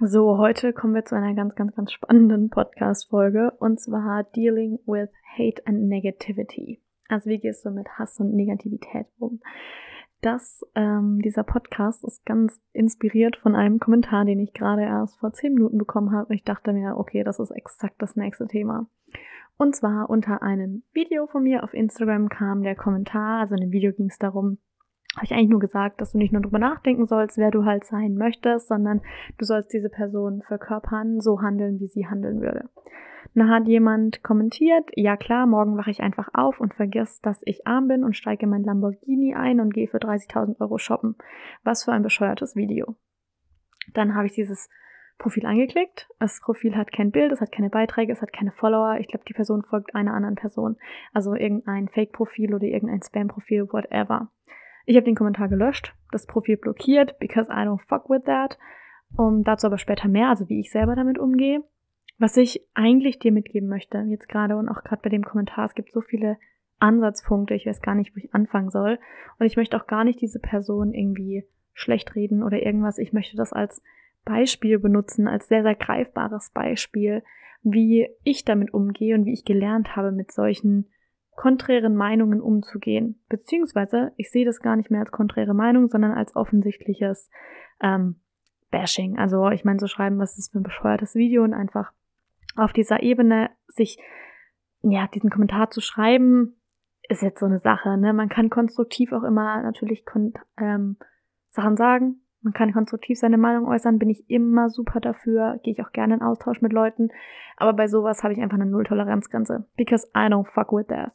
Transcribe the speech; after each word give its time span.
So, 0.00 0.38
heute 0.38 0.72
kommen 0.72 0.92
wir 0.92 1.04
zu 1.04 1.14
einer 1.14 1.34
ganz, 1.34 1.54
ganz, 1.54 1.72
ganz 1.76 1.92
spannenden 1.92 2.50
Podcast-Folge 2.50 3.52
und 3.60 3.78
zwar 3.78 4.24
Dealing 4.24 4.80
with 4.86 5.10
Hate 5.38 5.64
and 5.66 5.86
Negativity. 5.86 6.82
Also 7.08 7.30
wie 7.30 7.38
gehst 7.38 7.64
du 7.64 7.70
mit 7.70 7.88
Hass 7.90 8.18
und 8.18 8.34
Negativität 8.34 9.06
um? 9.20 9.40
Das, 10.20 10.66
ähm, 10.74 11.20
dieser 11.22 11.44
Podcast 11.44 12.02
ist 12.02 12.26
ganz 12.26 12.60
inspiriert 12.72 13.36
von 13.36 13.54
einem 13.54 13.78
Kommentar, 13.78 14.24
den 14.24 14.40
ich 14.40 14.52
gerade 14.52 14.82
erst 14.82 15.20
vor 15.20 15.32
zehn 15.32 15.54
Minuten 15.54 15.78
bekommen 15.78 16.10
habe. 16.10 16.34
Ich 16.34 16.42
dachte 16.42 16.72
mir, 16.72 16.96
okay, 16.96 17.22
das 17.22 17.38
ist 17.38 17.52
exakt 17.52 18.02
das 18.02 18.16
nächste 18.16 18.48
Thema. 18.48 18.88
Und 19.58 19.76
zwar 19.76 20.10
unter 20.10 20.42
einem 20.42 20.82
Video 20.92 21.28
von 21.28 21.44
mir 21.44 21.62
auf 21.62 21.72
Instagram 21.72 22.28
kam 22.28 22.64
der 22.64 22.74
Kommentar, 22.74 23.38
also 23.38 23.54
in 23.54 23.60
dem 23.60 23.70
Video 23.70 23.92
ging 23.92 24.06
es 24.06 24.18
darum, 24.18 24.58
habe 25.16 25.24
ich 25.24 25.32
eigentlich 25.32 25.50
nur 25.50 25.60
gesagt, 25.60 26.00
dass 26.00 26.12
du 26.12 26.18
nicht 26.18 26.32
nur 26.32 26.42
drüber 26.42 26.58
nachdenken 26.58 27.06
sollst, 27.06 27.38
wer 27.38 27.50
du 27.50 27.64
halt 27.64 27.84
sein 27.84 28.16
möchtest, 28.16 28.68
sondern 28.68 29.00
du 29.38 29.44
sollst 29.44 29.72
diese 29.72 29.88
Person 29.88 30.42
verkörpern, 30.42 31.20
so 31.20 31.40
handeln, 31.40 31.78
wie 31.80 31.86
sie 31.86 32.06
handeln 32.06 32.40
würde. 32.40 32.68
Da 33.34 33.48
hat 33.48 33.66
jemand 33.66 34.22
kommentiert, 34.22 34.88
ja 34.94 35.16
klar, 35.16 35.46
morgen 35.46 35.76
wache 35.76 35.90
ich 35.90 36.00
einfach 36.00 36.28
auf 36.34 36.60
und 36.60 36.74
vergiss, 36.74 37.20
dass 37.20 37.42
ich 37.44 37.66
arm 37.66 37.88
bin 37.88 38.04
und 38.04 38.16
steige 38.16 38.44
in 38.44 38.50
mein 38.50 38.62
Lamborghini 38.62 39.34
ein 39.34 39.60
und 39.60 39.72
gehe 39.72 39.88
für 39.88 39.98
30.000 39.98 40.60
Euro 40.60 40.78
shoppen. 40.78 41.16
Was 41.64 41.84
für 41.84 41.92
ein 41.92 42.02
bescheuertes 42.02 42.54
Video. 42.54 42.96
Dann 43.92 44.14
habe 44.14 44.26
ich 44.26 44.34
dieses 44.34 44.68
Profil 45.18 45.46
angeklickt. 45.46 46.08
Das 46.18 46.40
Profil 46.40 46.76
hat 46.76 46.92
kein 46.92 47.10
Bild, 47.10 47.32
es 47.32 47.40
hat 47.40 47.52
keine 47.52 47.70
Beiträge, 47.70 48.12
es 48.12 48.22
hat 48.22 48.32
keine 48.32 48.52
Follower. 48.52 48.98
Ich 48.98 49.08
glaube, 49.08 49.24
die 49.26 49.34
Person 49.34 49.62
folgt 49.62 49.94
einer 49.94 50.14
anderen 50.14 50.34
Person. 50.34 50.76
Also 51.12 51.34
irgendein 51.34 51.88
Fake-Profil 51.88 52.54
oder 52.54 52.64
irgendein 52.64 53.02
Spam-Profil, 53.02 53.68
whatever. 53.72 54.30
Ich 54.84 54.96
habe 54.96 55.04
den 55.04 55.14
Kommentar 55.14 55.48
gelöscht, 55.48 55.94
das 56.12 56.26
Profil 56.26 56.56
blockiert, 56.56 57.18
because 57.18 57.50
I 57.50 57.66
don't 57.66 57.80
fuck 57.86 58.10
with 58.10 58.24
that. 58.24 58.58
Um, 59.16 59.44
dazu 59.44 59.66
aber 59.66 59.78
später 59.78 60.08
mehr, 60.08 60.28
also 60.28 60.48
wie 60.48 60.60
ich 60.60 60.70
selber 60.70 60.96
damit 60.96 61.18
umgehe. 61.18 61.62
Was 62.18 62.36
ich 62.36 62.66
eigentlich 62.74 63.18
dir 63.18 63.32
mitgeben 63.32 63.68
möchte, 63.68 63.98
jetzt 64.08 64.28
gerade 64.28 64.56
und 64.56 64.68
auch 64.68 64.84
gerade 64.84 65.02
bei 65.02 65.10
dem 65.10 65.24
Kommentar, 65.24 65.64
es 65.64 65.74
gibt 65.74 65.92
so 65.92 66.00
viele 66.00 66.36
Ansatzpunkte, 66.78 67.54
ich 67.54 67.66
weiß 67.66 67.80
gar 67.80 67.94
nicht, 67.94 68.14
wo 68.14 68.18
ich 68.18 68.34
anfangen 68.34 68.70
soll. 68.70 68.98
Und 69.38 69.46
ich 69.46 69.56
möchte 69.56 69.76
auch 69.76 69.86
gar 69.86 70.04
nicht 70.04 70.20
diese 70.20 70.38
Person 70.38 70.92
irgendwie 70.92 71.44
schlecht 71.72 72.14
reden 72.14 72.42
oder 72.42 72.62
irgendwas. 72.62 72.98
Ich 72.98 73.12
möchte 73.12 73.36
das 73.36 73.52
als 73.52 73.82
Beispiel 74.24 74.78
benutzen, 74.78 75.28
als 75.28 75.48
sehr, 75.48 75.62
sehr 75.62 75.74
greifbares 75.74 76.50
Beispiel, 76.50 77.22
wie 77.62 78.08
ich 78.22 78.44
damit 78.44 78.72
umgehe 78.72 79.14
und 79.14 79.24
wie 79.24 79.32
ich 79.32 79.44
gelernt 79.44 79.96
habe, 79.96 80.12
mit 80.12 80.32
solchen 80.32 80.86
konträren 81.36 81.96
Meinungen 81.96 82.40
umzugehen. 82.40 83.20
Beziehungsweise, 83.28 84.12
ich 84.16 84.30
sehe 84.30 84.44
das 84.44 84.60
gar 84.60 84.76
nicht 84.76 84.90
mehr 84.90 85.00
als 85.00 85.12
konträre 85.12 85.54
Meinung, 85.54 85.88
sondern 85.88 86.12
als 86.12 86.36
offensichtliches 86.36 87.30
ähm, 87.80 88.16
Bashing. 88.70 89.18
Also 89.18 89.50
ich 89.50 89.64
meine, 89.64 89.78
so 89.78 89.86
schreiben, 89.86 90.18
was 90.18 90.38
ist 90.38 90.52
für 90.52 90.58
ein 90.58 90.64
bescheuertes 90.64 91.14
Video 91.14 91.44
und 91.44 91.54
einfach 91.54 91.92
auf 92.56 92.72
dieser 92.72 93.02
Ebene 93.02 93.50
sich, 93.68 93.98
ja, 94.82 95.06
diesen 95.08 95.30
Kommentar 95.30 95.70
zu 95.70 95.80
schreiben, 95.80 96.56
ist 97.08 97.22
jetzt 97.22 97.40
so 97.40 97.46
eine 97.46 97.58
Sache. 97.58 97.96
Ne? 97.98 98.12
Man 98.12 98.28
kann 98.28 98.50
konstruktiv 98.50 99.12
auch 99.12 99.22
immer 99.22 99.62
natürlich 99.62 100.04
ähm, 100.58 100.96
Sachen 101.50 101.76
sagen. 101.76 102.20
Man 102.42 102.52
kann 102.52 102.72
konstruktiv 102.72 103.18
seine 103.18 103.38
Meinung 103.38 103.66
äußern, 103.66 103.98
bin 103.98 104.10
ich 104.10 104.28
immer 104.28 104.68
super 104.68 105.00
dafür, 105.00 105.58
gehe 105.62 105.72
ich 105.72 105.82
auch 105.82 105.92
gerne 105.92 106.14
in 106.14 106.22
Austausch 106.22 106.60
mit 106.60 106.72
Leuten. 106.72 107.10
Aber 107.56 107.72
bei 107.72 107.86
sowas 107.86 108.22
habe 108.22 108.34
ich 108.34 108.40
einfach 108.40 108.56
eine 108.56 108.66
Null-Toleranzgrenze. 108.66 109.66
Because 109.76 110.06
I 110.14 110.26
don't 110.26 110.46
fuck 110.46 110.72
with 110.72 110.88
that. 110.88 111.12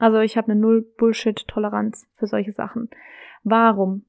Also 0.00 0.18
ich 0.20 0.36
habe 0.38 0.50
eine 0.50 0.60
Null-Bullshit-Toleranz 0.60 2.08
für 2.16 2.26
solche 2.26 2.52
Sachen. 2.52 2.88
Warum? 3.44 4.06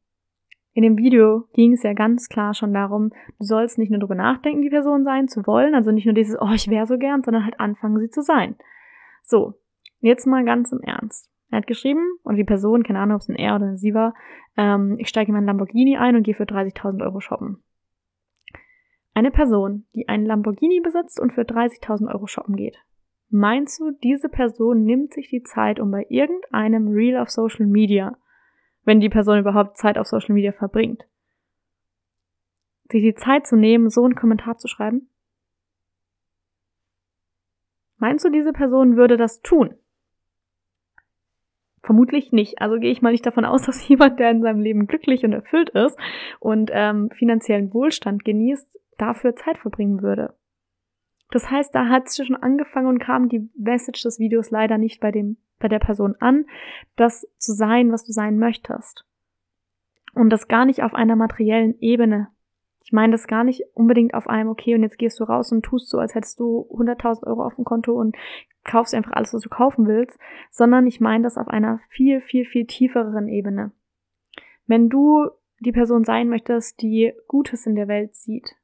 In 0.74 0.84
dem 0.84 0.98
Video 0.98 1.50
ging 1.54 1.74
es 1.74 1.84
ja 1.84 1.92
ganz 1.92 2.30
klar 2.30 2.54
schon 2.54 2.74
darum, 2.74 3.10
du 3.38 3.46
sollst 3.46 3.78
nicht 3.78 3.90
nur 3.90 4.00
darüber 4.00 4.16
nachdenken, 4.16 4.62
die 4.62 4.70
Person 4.70 5.04
sein 5.04 5.28
zu 5.28 5.46
wollen, 5.46 5.76
also 5.76 5.92
nicht 5.92 6.06
nur 6.06 6.16
dieses, 6.16 6.40
oh, 6.40 6.52
ich 6.54 6.70
wäre 6.70 6.88
so 6.88 6.98
gern, 6.98 7.24
sondern 7.24 7.44
halt 7.44 7.60
anfangen, 7.60 8.00
sie 8.00 8.10
zu 8.10 8.22
sein. 8.22 8.56
So, 9.22 9.56
jetzt 10.00 10.26
mal 10.26 10.46
ganz 10.46 10.72
im 10.72 10.80
Ernst. 10.80 11.30
Er 11.50 11.58
hat 11.58 11.68
geschrieben, 11.68 12.18
und 12.24 12.38
die 12.38 12.46
Person, 12.46 12.84
keine 12.84 13.00
Ahnung, 13.00 13.16
ob 13.16 13.22
es 13.22 13.28
ein 13.28 13.36
er 13.36 13.56
oder 13.56 13.66
eine 13.66 13.78
sie 13.78 13.94
war, 13.94 14.14
ähm, 14.56 14.96
ich 14.98 15.10
steige 15.10 15.28
in 15.28 15.36
meinen 15.36 15.48
Lamborghini 15.48 15.98
ein 15.98 16.16
und 16.16 16.24
gehe 16.24 16.36
für 16.36 16.46
30.000 16.46 17.04
Euro 17.04 17.20
shoppen. 17.20 17.62
Eine 19.14 19.32
Person, 19.32 19.86
die 19.94 20.08
einen 20.08 20.26
Lamborghini 20.26 20.80
besitzt 20.80 21.20
und 21.20 21.34
für 21.34 21.42
30.000 21.42 22.10
Euro 22.14 22.28
shoppen 22.28 22.56
geht, 22.56 22.78
Meinst 23.34 23.80
du, 23.80 23.92
diese 23.92 24.28
Person 24.28 24.84
nimmt 24.84 25.14
sich 25.14 25.30
die 25.30 25.42
Zeit, 25.42 25.80
um 25.80 25.90
bei 25.90 26.06
irgendeinem 26.10 26.90
Reel 26.90 27.16
auf 27.16 27.30
Social 27.30 27.66
Media, 27.66 28.18
wenn 28.84 29.00
die 29.00 29.08
Person 29.08 29.40
überhaupt 29.40 29.78
Zeit 29.78 29.98
auf 29.98 30.08
Social 30.08 30.36
Media 30.36 30.52
verbringt, 30.52 31.06
sich 32.92 33.02
die 33.02 33.16
Zeit 33.16 33.48
zu 33.48 33.56
nehmen, 33.56 33.90
so 33.90 34.04
einen 34.04 34.16
Kommentar 34.16 34.58
zu 34.58 34.68
schreiben? 34.68 35.08
Meinst 38.00 38.26
du, 38.26 38.30
diese 38.30 38.52
Person 38.52 38.98
würde 38.98 39.16
das 39.16 39.42
tun? 39.42 39.76
Vermutlich 41.84 42.34
nicht. 42.34 42.60
Also 42.60 42.80
gehe 42.80 42.92
ich 42.92 43.02
mal 43.02 43.14
nicht 43.14 43.26
davon 43.26 43.46
aus, 43.46 43.62
dass 43.66 43.88
jemand, 43.88 44.20
der 44.20 44.32
in 44.32 44.42
seinem 44.42 44.60
Leben 44.60 44.88
glücklich 44.88 45.24
und 45.24 45.32
erfüllt 45.32 45.70
ist 45.70 45.98
und 46.42 46.70
ähm, 46.74 47.10
finanziellen 47.12 47.74
Wohlstand 47.74 48.26
genießt, 48.26 48.78
dafür 48.98 49.38
Zeit 49.38 49.58
verbringen 49.58 50.02
würde. 50.02 50.34
Das 51.32 51.50
heißt, 51.50 51.74
da 51.74 51.88
hat 51.88 52.08
es 52.08 52.18
schon 52.18 52.36
angefangen 52.36 52.88
und 52.88 53.00
kam 53.00 53.30
die 53.30 53.50
Message 53.56 54.04
des 54.04 54.20
Videos 54.20 54.52
leider 54.52 54.78
nicht 54.78 55.00
bei 55.00 55.12
dem, 55.12 55.38
bei 55.60 55.70
der 55.70 55.80
Person 55.80 56.16
an, 56.20 56.46
das 56.98 57.28
zu 57.38 57.54
sein, 57.54 57.92
was 57.92 58.06
du 58.06 58.12
sein 58.12 58.38
möchtest. 58.38 59.06
Und 60.14 60.30
das 60.30 60.50
gar 60.50 60.66
nicht 60.66 60.84
auf 60.84 60.94
einer 60.94 61.16
materiellen 61.16 61.80
Ebene. 61.80 62.28
Ich 62.84 62.92
meine 62.92 63.14
das 63.14 63.28
gar 63.28 63.46
nicht 63.46 63.64
unbedingt 63.74 64.14
auf 64.14 64.28
einem, 64.28 64.50
okay, 64.50 64.76
und 64.76 64.84
jetzt 64.84 64.98
gehst 64.98 65.20
du 65.22 65.24
raus 65.24 65.54
und 65.54 65.64
tust 65.64 65.90
so, 65.90 66.00
als 66.00 66.16
hättest 66.16 66.40
du 66.42 66.68
100.000 66.70 67.26
Euro 67.26 67.46
auf 67.46 67.56
dem 67.56 67.64
Konto 67.64 67.94
und 67.94 68.18
kaufst 68.66 68.94
einfach 68.94 69.14
alles, 69.14 69.34
was 69.34 69.42
du 69.42 69.50
kaufen 69.50 69.88
willst, 69.88 70.20
sondern 70.50 70.86
ich 70.86 71.00
meine 71.00 71.24
das 71.24 71.38
auf 71.38 71.48
einer 71.48 71.80
viel, 71.88 72.20
viel, 72.20 72.44
viel 72.44 72.66
tieferen 72.66 73.30
Ebene. 73.30 73.72
Wenn 74.68 74.90
du 74.90 75.30
die 75.62 75.72
Person 75.72 76.04
sein 76.04 76.28
möchtest, 76.28 76.82
die 76.82 77.14
Gutes 77.28 77.66
in 77.66 77.76
der 77.76 77.88
Welt 77.88 78.16
sieht, 78.16 78.56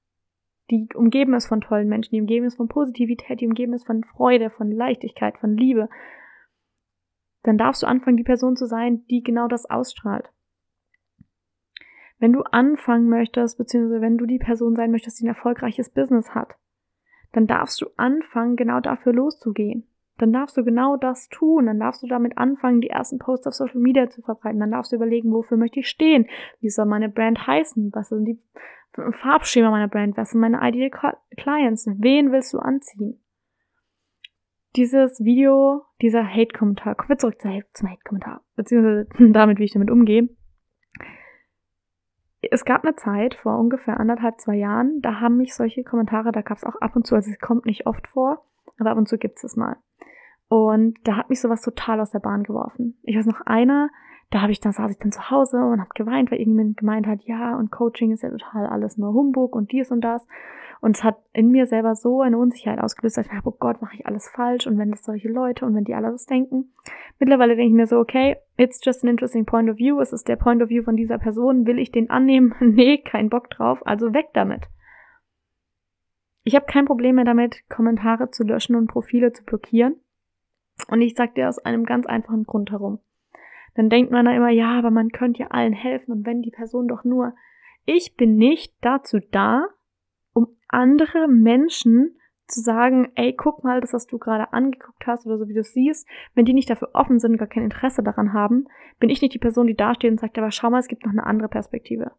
die 0.69 0.89
umgeben 0.93 1.33
ist 1.33 1.47
von 1.47 1.61
tollen 1.61 1.87
Menschen, 1.87 2.15
die 2.15 2.21
umgeben 2.21 2.45
ist 2.45 2.57
von 2.57 2.67
Positivität, 2.67 3.39
die 3.39 3.47
umgeben 3.47 3.73
ist 3.73 3.85
von 3.85 4.03
Freude, 4.03 4.49
von 4.49 4.71
Leichtigkeit, 4.71 5.37
von 5.37 5.55
Liebe, 5.55 5.89
dann 7.43 7.57
darfst 7.57 7.83
du 7.83 7.87
anfangen, 7.87 8.17
die 8.17 8.23
Person 8.23 8.57
zu 8.57 8.65
sein, 8.65 9.05
die 9.07 9.23
genau 9.23 9.47
das 9.47 9.69
ausstrahlt. 9.69 10.29
Wenn 12.19 12.33
du 12.33 12.41
anfangen 12.41 13.07
möchtest, 13.07 13.57
beziehungsweise 13.57 14.01
wenn 14.01 14.17
du 14.17 14.25
die 14.25 14.39
Person 14.39 14.75
sein 14.75 14.91
möchtest, 14.91 15.19
die 15.19 15.25
ein 15.25 15.29
erfolgreiches 15.29 15.89
Business 15.89 16.33
hat, 16.33 16.55
dann 17.31 17.47
darfst 17.47 17.79
du 17.81 17.85
anfangen, 17.95 18.55
genau 18.55 18.79
dafür 18.79 19.13
loszugehen. 19.13 19.87
Dann 20.17 20.33
darfst 20.33 20.57
du 20.57 20.63
genau 20.63 20.97
das 20.97 21.29
tun. 21.29 21.67
Dann 21.67 21.79
darfst 21.79 22.03
du 22.03 22.07
damit 22.07 22.37
anfangen, 22.37 22.81
die 22.81 22.89
ersten 22.89 23.19
Posts 23.19 23.47
auf 23.47 23.53
Social 23.53 23.79
Media 23.79 24.09
zu 24.09 24.21
verbreiten. 24.21 24.59
Dann 24.59 24.71
darfst 24.71 24.91
du 24.91 24.95
überlegen, 24.95 25.31
wofür 25.31 25.57
möchte 25.57 25.79
ich 25.79 25.87
stehen? 25.87 26.27
Wie 26.59 26.69
soll 26.69 26.85
meine 26.85 27.09
Brand 27.09 27.45
heißen? 27.45 27.91
Was 27.93 28.09
sind 28.09 28.25
die 28.25 28.39
Farbschema 29.11 29.69
meiner 29.69 29.87
Brand? 29.87 30.17
Was 30.17 30.31
sind 30.31 30.41
meine 30.41 30.59
Ideal 30.61 30.89
Clients? 31.35 31.87
Wen 31.87 32.31
willst 32.31 32.53
du 32.53 32.59
anziehen? 32.59 33.19
Dieses 34.75 35.23
Video, 35.23 35.85
dieser 36.01 36.23
Hate-Kommentar, 36.23 36.95
kommen 36.95 37.09
wir 37.09 37.17
zurück 37.17 37.41
zum 37.73 37.89
Hate-Kommentar, 37.89 38.41
beziehungsweise 38.55 39.07
damit, 39.31 39.57
wie 39.57 39.63
ich 39.63 39.73
damit 39.73 39.89
umgehe. 39.89 40.29
Es 42.41 42.63
gab 42.63 42.83
eine 42.83 42.95
Zeit 42.95 43.33
vor 43.33 43.57
ungefähr 43.57 43.99
anderthalb, 43.99 44.39
zwei 44.39 44.55
Jahren, 44.55 45.01
da 45.01 45.19
haben 45.19 45.37
mich 45.37 45.55
solche 45.55 45.83
Kommentare, 45.83 46.31
da 46.31 46.41
gab 46.41 46.57
es 46.57 46.63
auch 46.63 46.75
ab 46.75 46.95
und 46.95 47.07
zu, 47.07 47.15
also 47.15 47.31
es 47.31 47.39
kommt 47.39 47.65
nicht 47.65 47.87
oft 47.87 48.07
vor, 48.07 48.45
aber 48.77 48.91
ab 48.91 48.97
und 48.97 49.07
zu 49.07 49.17
gibt 49.17 49.37
es 49.37 49.43
es 49.43 49.55
mal. 49.55 49.77
Und 50.49 50.97
da 51.03 51.17
hat 51.17 51.29
mich 51.29 51.41
sowas 51.41 51.61
total 51.61 51.99
aus 51.99 52.11
der 52.11 52.19
Bahn 52.19 52.43
geworfen. 52.43 52.97
Ich 53.03 53.17
weiß 53.17 53.25
noch 53.25 53.41
einer, 53.41 53.89
da 54.29 54.41
habe 54.41 54.51
ich 54.51 54.59
dann 54.59 54.73
saß 54.73 54.91
ich 54.91 54.97
dann 54.97 55.11
zu 55.11 55.29
Hause 55.29 55.57
und 55.57 55.79
habe 55.79 55.91
geweint, 55.95 56.31
weil 56.31 56.39
irgendjemand 56.39 56.77
gemeint 56.77 57.07
hat, 57.07 57.23
ja, 57.23 57.57
und 57.57 57.71
Coaching 57.71 58.11
ist 58.11 58.23
ja 58.23 58.29
total 58.29 58.67
alles 58.67 58.97
nur 58.97 59.13
Humbug 59.13 59.55
und 59.55 59.71
dies 59.71 59.91
und 59.91 60.01
das. 60.01 60.27
Und 60.79 60.95
es 60.95 61.03
hat 61.03 61.17
in 61.33 61.49
mir 61.49 61.65
selber 61.65 61.95
so 61.95 62.21
eine 62.21 62.37
Unsicherheit 62.37 62.79
ausgelöst, 62.79 63.17
dass 63.17 63.25
ich 63.25 63.31
dachte, 63.31 63.47
oh 63.47 63.55
Gott, 63.57 63.81
mache 63.81 63.95
ich 63.95 64.05
alles 64.05 64.29
falsch 64.29 64.67
und 64.67 64.77
wenn 64.77 64.91
das 64.91 65.03
solche 65.03 65.29
Leute 65.29 65.65
und 65.65 65.73
wenn 65.73 65.85
die 65.85 65.95
alle 65.95 66.11
das 66.11 66.25
denken. 66.25 66.73
Mittlerweile 67.19 67.55
denke 67.55 67.69
ich 67.69 67.75
mir 67.75 67.87
so, 67.87 67.97
okay, 67.97 68.37
it's 68.57 68.79
just 68.83 69.03
an 69.03 69.09
interesting 69.09 69.45
point 69.45 69.69
of 69.69 69.77
view. 69.77 69.99
Es 69.99 70.13
ist 70.13 70.27
der 70.27 70.35
Point 70.35 70.61
of 70.61 70.69
view 70.69 70.83
von 70.83 70.95
dieser 70.95 71.17
Person. 71.17 71.65
Will 71.65 71.79
ich 71.79 71.91
den 71.91 72.09
annehmen? 72.09 72.53
nee, 72.59 72.99
kein 72.99 73.29
Bock 73.29 73.49
drauf. 73.49 73.85
Also 73.85 74.13
weg 74.13 74.27
damit. 74.33 74.67
Ich 76.43 76.55
habe 76.55 76.65
kein 76.65 76.85
Problem 76.85 77.15
mehr 77.15 77.25
damit, 77.25 77.67
Kommentare 77.69 78.29
zu 78.29 78.43
löschen 78.43 78.75
und 78.75 78.87
Profile 78.87 79.33
zu 79.33 79.43
blockieren. 79.43 79.95
Und 80.89 81.01
ich 81.01 81.15
sag 81.15 81.35
dir 81.35 81.49
aus 81.49 81.59
einem 81.59 81.85
ganz 81.85 82.05
einfachen 82.05 82.43
Grund 82.43 82.71
herum. 82.71 82.99
Dann 83.75 83.89
denkt 83.89 84.11
man 84.11 84.25
da 84.25 84.35
immer, 84.35 84.49
ja, 84.49 84.77
aber 84.77 84.91
man 84.91 85.09
könnte 85.09 85.41
ja 85.41 85.47
allen 85.47 85.73
helfen 85.73 86.11
und 86.11 86.25
wenn 86.25 86.41
die 86.41 86.51
Person 86.51 86.87
doch 86.87 87.03
nur. 87.03 87.33
Ich 87.85 88.15
bin 88.15 88.35
nicht 88.35 88.73
dazu 88.81 89.19
da, 89.31 89.67
um 90.33 90.47
andere 90.67 91.27
Menschen 91.27 92.17
zu 92.47 92.61
sagen, 92.61 93.11
ey, 93.15 93.33
guck 93.33 93.63
mal, 93.63 93.81
das, 93.81 93.93
was 93.93 94.07
du 94.07 94.17
gerade 94.17 94.53
angeguckt 94.53 95.05
hast 95.05 95.25
oder 95.25 95.37
so 95.37 95.47
wie 95.47 95.53
du 95.53 95.59
es 95.59 95.73
siehst, 95.73 96.07
wenn 96.33 96.45
die 96.45 96.53
nicht 96.53 96.69
dafür 96.69 96.89
offen 96.93 97.19
sind, 97.19 97.37
gar 97.37 97.47
kein 97.47 97.63
Interesse 97.63 98.03
daran 98.03 98.33
haben, 98.33 98.67
bin 98.99 99.09
ich 99.09 99.21
nicht 99.21 99.33
die 99.33 99.39
Person, 99.39 99.67
die 99.67 99.75
dasteht 99.75 100.11
und 100.11 100.19
sagt, 100.19 100.37
aber 100.37 100.51
schau 100.51 100.69
mal, 100.69 100.79
es 100.79 100.87
gibt 100.87 101.05
noch 101.05 101.11
eine 101.11 101.25
andere 101.25 101.49
Perspektive. 101.49 102.11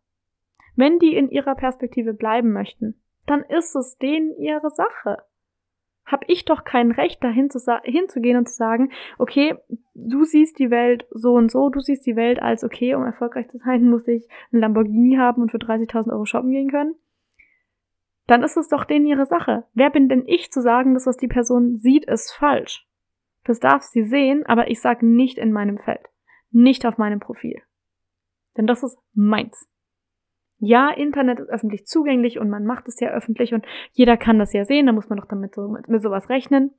Wenn 0.76 0.98
die 0.98 1.16
in 1.16 1.30
ihrer 1.30 1.54
Perspektive 1.54 2.12
bleiben 2.14 2.52
möchten, 2.52 3.00
dann 3.26 3.42
ist 3.42 3.74
es 3.74 3.98
denen 3.98 4.32
ihre 4.38 4.70
Sache 4.70 5.18
habe 6.08 6.24
ich 6.26 6.44
doch 6.44 6.64
kein 6.64 6.90
Recht, 6.90 7.22
dahin 7.22 7.50
zu 7.50 7.60
hinzugehen 7.84 8.36
und 8.36 8.48
zu 8.48 8.54
sagen, 8.54 8.90
okay, 9.18 9.54
du 9.94 10.24
siehst 10.24 10.58
die 10.58 10.70
Welt 10.70 11.06
so 11.10 11.34
und 11.34 11.50
so, 11.50 11.68
du 11.68 11.80
siehst 11.80 12.06
die 12.06 12.16
Welt 12.16 12.42
als, 12.42 12.64
okay, 12.64 12.94
um 12.94 13.04
erfolgreich 13.04 13.48
zu 13.48 13.58
sein, 13.58 13.88
muss 13.88 14.08
ich 14.08 14.26
ein 14.52 14.60
Lamborghini 14.60 15.16
haben 15.16 15.42
und 15.42 15.50
für 15.50 15.58
30.000 15.58 16.10
Euro 16.12 16.24
shoppen 16.24 16.50
gehen 16.50 16.70
können. 16.70 16.94
Dann 18.26 18.42
ist 18.42 18.56
es 18.56 18.68
doch 18.68 18.84
denen 18.84 19.06
ihre 19.06 19.26
Sache. 19.26 19.64
Wer 19.74 19.90
bin 19.90 20.08
denn 20.08 20.24
ich 20.26 20.50
zu 20.50 20.60
sagen, 20.60 20.94
dass 20.94 21.06
was 21.06 21.16
die 21.16 21.28
Person 21.28 21.76
sieht, 21.76 22.04
ist 22.06 22.32
falsch? 22.32 22.86
Das 23.44 23.60
darf 23.60 23.82
sie 23.82 24.02
sehen, 24.02 24.44
aber 24.44 24.70
ich 24.70 24.80
sage 24.80 25.06
nicht 25.06 25.38
in 25.38 25.52
meinem 25.52 25.78
Feld. 25.78 26.06
Nicht 26.50 26.84
auf 26.84 26.98
meinem 26.98 27.20
Profil. 27.20 27.62
Denn 28.56 28.66
das 28.66 28.82
ist 28.82 28.98
meins 29.14 29.68
ja, 30.58 30.90
Internet 30.90 31.40
ist 31.40 31.48
öffentlich 31.48 31.86
zugänglich 31.86 32.38
und 32.38 32.50
man 32.50 32.64
macht 32.64 32.88
es 32.88 32.98
ja 32.98 33.10
öffentlich 33.10 33.54
und 33.54 33.64
jeder 33.92 34.16
kann 34.16 34.38
das 34.38 34.52
ja 34.52 34.64
sehen, 34.64 34.86
da 34.86 34.92
muss 34.92 35.08
man 35.08 35.18
doch 35.18 35.26
damit 35.26 35.54
so, 35.54 35.68
mit, 35.68 35.88
mit 35.88 36.02
sowas 36.02 36.28
rechnen. 36.28 36.72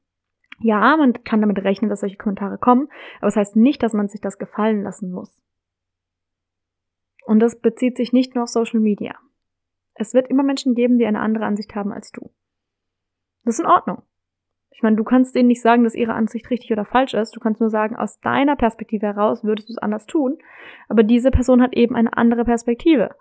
Ja, 0.60 0.98
man 0.98 1.14
kann 1.24 1.40
damit 1.40 1.60
rechnen, 1.60 1.90
dass 1.90 2.02
solche 2.02 2.18
Kommentare 2.18 2.58
kommen, 2.58 2.90
aber 3.20 3.28
das 3.28 3.38
heißt 3.38 3.56
nicht, 3.56 3.81
dass 3.81 3.94
man 3.94 4.10
sich 4.10 4.20
das 4.20 4.38
gefallen 4.38 4.84
lassen 4.84 5.12
muss. 5.12 5.42
Und 7.26 7.40
das 7.40 7.62
bezieht 7.62 7.96
sich 7.96 8.12
nicht 8.12 8.36
nur 8.36 8.44
auf 8.44 8.50
Social 8.50 8.81
Media. 8.81 9.16
Es 9.94 10.14
wird 10.14 10.28
immer 10.30 10.44
Menschen 10.44 10.76
geben, 10.76 10.98
die 10.98 11.06
eine 11.06 11.22
andere 11.22 11.46
Ansicht 11.46 11.74
haben 11.76 11.94
als 11.94 12.12
du. 12.12 12.31
Das 13.46 13.56
ist 13.56 13.62
in 13.62 13.66
Ordnung. 13.66 14.02
Ich 14.72 14.81
meine, 14.81 14.96
du 14.96 15.04
kannst 15.04 15.36
denen 15.36 15.48
nicht 15.48 15.62
sagen, 15.62 15.84
dass 15.84 15.96
ihre 15.96 16.14
Ansicht 16.14 16.50
richtig 16.50 16.72
oder 16.72 16.86
falsch 16.86 17.14
ist. 17.14 17.36
Du 17.36 17.40
kannst 17.40 17.62
nur 17.62 17.70
sagen, 17.70 17.96
aus 17.96 18.20
deiner 18.20 18.56
Perspektive 18.56 19.08
heraus 19.08 19.44
würdest 19.44 19.70
du 19.70 19.74
es 19.74 19.78
anders 19.78 20.06
tun. 20.06 20.38
Aber 20.88 21.04
diese 21.04 21.31
Person 21.31 21.62
hat 21.62 21.76
eben 21.76 21.96
eine 21.96 22.16
andere 22.16 22.46
Perspektive 22.46 23.16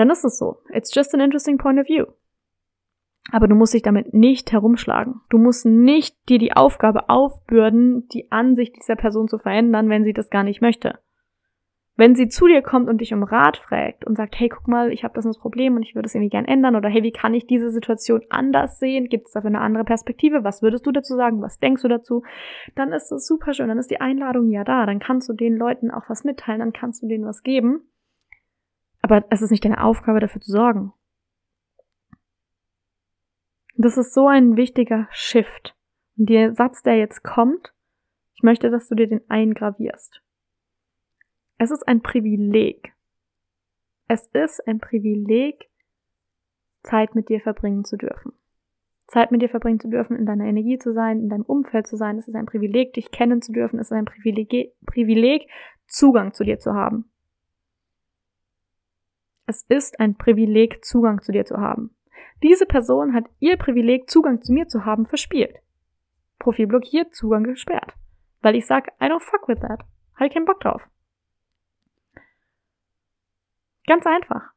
dann 0.00 0.10
ist 0.10 0.24
es 0.24 0.38
so. 0.38 0.56
It's 0.72 0.94
just 0.94 1.14
an 1.14 1.20
interesting 1.20 1.58
point 1.58 1.78
of 1.78 1.86
view. 1.86 2.06
Aber 3.32 3.46
du 3.46 3.54
musst 3.54 3.74
dich 3.74 3.82
damit 3.82 4.14
nicht 4.14 4.50
herumschlagen. 4.50 5.20
Du 5.28 5.36
musst 5.36 5.66
nicht 5.66 6.16
dir 6.30 6.38
die 6.38 6.54
Aufgabe 6.54 7.10
aufbürden, 7.10 8.08
die 8.08 8.32
Ansicht 8.32 8.76
dieser 8.76 8.96
Person 8.96 9.28
zu 9.28 9.38
verändern, 9.38 9.90
wenn 9.90 10.02
sie 10.02 10.14
das 10.14 10.30
gar 10.30 10.42
nicht 10.42 10.62
möchte. 10.62 10.98
Wenn 11.96 12.14
sie 12.14 12.28
zu 12.28 12.46
dir 12.46 12.62
kommt 12.62 12.88
und 12.88 13.02
dich 13.02 13.12
um 13.12 13.22
Rat 13.22 13.58
fragt 13.58 14.06
und 14.06 14.16
sagt, 14.16 14.40
hey, 14.40 14.48
guck 14.48 14.66
mal, 14.68 14.90
ich 14.90 15.04
habe 15.04 15.12
das, 15.12 15.26
das 15.26 15.38
Problem 15.38 15.76
und 15.76 15.82
ich 15.82 15.94
würde 15.94 16.06
es 16.06 16.14
irgendwie 16.14 16.30
gern 16.30 16.46
ändern 16.46 16.76
oder 16.76 16.88
hey, 16.88 17.02
wie 17.02 17.12
kann 17.12 17.34
ich 17.34 17.46
diese 17.46 17.70
Situation 17.70 18.22
anders 18.30 18.78
sehen? 18.78 19.10
Gibt 19.10 19.26
es 19.26 19.32
dafür 19.32 19.48
eine 19.48 19.60
andere 19.60 19.84
Perspektive? 19.84 20.42
Was 20.42 20.62
würdest 20.62 20.86
du 20.86 20.92
dazu 20.92 21.14
sagen? 21.14 21.42
Was 21.42 21.58
denkst 21.58 21.82
du 21.82 21.88
dazu? 21.88 22.22
Dann 22.74 22.92
ist 22.92 23.10
das 23.10 23.26
super 23.26 23.52
schön, 23.52 23.68
dann 23.68 23.76
ist 23.78 23.90
die 23.90 24.00
Einladung 24.00 24.48
ja 24.48 24.64
da, 24.64 24.86
dann 24.86 24.98
kannst 24.98 25.28
du 25.28 25.34
den 25.34 25.58
Leuten 25.58 25.90
auch 25.90 26.08
was 26.08 26.24
mitteilen, 26.24 26.60
dann 26.60 26.72
kannst 26.72 27.02
du 27.02 27.06
denen 27.06 27.26
was 27.26 27.42
geben. 27.42 27.82
Aber 29.10 29.26
es 29.30 29.42
ist 29.42 29.50
nicht 29.50 29.64
deine 29.64 29.82
Aufgabe, 29.82 30.20
dafür 30.20 30.40
zu 30.40 30.52
sorgen. 30.52 30.92
Das 33.76 33.98
ist 33.98 34.14
so 34.14 34.28
ein 34.28 34.56
wichtiger 34.56 35.08
Shift. 35.10 35.74
Und 36.16 36.30
der 36.30 36.52
Satz, 36.52 36.82
der 36.82 36.96
jetzt 36.96 37.24
kommt, 37.24 37.74
ich 38.34 38.44
möchte, 38.44 38.70
dass 38.70 38.86
du 38.86 38.94
dir 38.94 39.08
den 39.08 39.28
eingravierst. 39.28 40.22
Es 41.58 41.72
ist 41.72 41.88
ein 41.88 42.02
Privileg. 42.02 42.92
Es 44.06 44.28
ist 44.28 44.64
ein 44.68 44.78
Privileg, 44.78 45.68
Zeit 46.84 47.16
mit 47.16 47.30
dir 47.30 47.40
verbringen 47.40 47.84
zu 47.84 47.96
dürfen. 47.96 48.32
Zeit 49.08 49.32
mit 49.32 49.42
dir 49.42 49.48
verbringen 49.48 49.80
zu 49.80 49.88
dürfen, 49.88 50.16
in 50.16 50.24
deiner 50.24 50.44
Energie 50.44 50.78
zu 50.78 50.92
sein, 50.92 51.18
in 51.18 51.28
deinem 51.30 51.42
Umfeld 51.42 51.88
zu 51.88 51.96
sein. 51.96 52.16
Es 52.16 52.28
ist 52.28 52.36
ein 52.36 52.46
Privileg, 52.46 52.92
dich 52.92 53.10
kennen 53.10 53.42
zu 53.42 53.50
dürfen. 53.50 53.80
Es 53.80 53.88
ist 53.88 53.92
ein 53.92 54.04
Privileg, 54.04 54.72
Privileg 54.86 55.48
Zugang 55.88 56.32
zu 56.32 56.44
dir 56.44 56.60
zu 56.60 56.74
haben. 56.74 57.10
Es 59.50 59.62
ist 59.62 59.98
ein 59.98 60.14
Privileg, 60.14 60.84
Zugang 60.84 61.22
zu 61.22 61.32
dir 61.32 61.44
zu 61.44 61.56
haben. 61.56 61.90
Diese 62.40 62.66
Person 62.66 63.14
hat 63.14 63.24
ihr 63.40 63.56
Privileg, 63.56 64.08
Zugang 64.08 64.40
zu 64.42 64.52
mir 64.52 64.68
zu 64.68 64.84
haben, 64.84 65.06
verspielt. 65.06 65.56
Profil 66.38 66.68
blockiert, 66.68 67.16
Zugang 67.16 67.42
gesperrt. 67.42 67.94
Weil 68.42 68.54
ich 68.54 68.64
sage, 68.64 68.92
I 69.02 69.06
don't 69.06 69.18
fuck 69.18 69.48
with 69.48 69.58
that. 69.58 69.80
Habe 70.14 70.28
ich 70.28 70.32
keinen 70.32 70.44
Bock 70.44 70.60
drauf. 70.60 70.88
Ganz 73.88 74.06
einfach. 74.06 74.52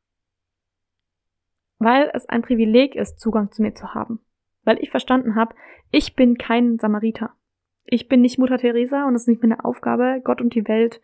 Weil 1.79 2.11
es 2.13 2.29
ein 2.29 2.43
Privileg 2.43 2.93
ist, 2.93 3.19
Zugang 3.19 3.51
zu 3.51 3.63
mir 3.63 3.73
zu 3.73 3.95
haben. 3.95 4.19
Weil 4.63 4.77
ich 4.77 4.91
verstanden 4.91 5.33
habe, 5.33 5.55
ich 5.89 6.15
bin 6.15 6.37
kein 6.37 6.77
Samariter. 6.77 7.33
Ich 7.83 8.09
bin 8.09 8.21
nicht 8.21 8.37
Mutter 8.37 8.59
Teresa 8.59 9.07
und 9.07 9.15
es 9.15 9.23
ist 9.23 9.27
nicht 9.29 9.41
meine 9.41 9.65
Aufgabe, 9.65 10.21
Gott 10.23 10.39
und 10.39 10.53
die 10.53 10.67
Welt 10.67 11.01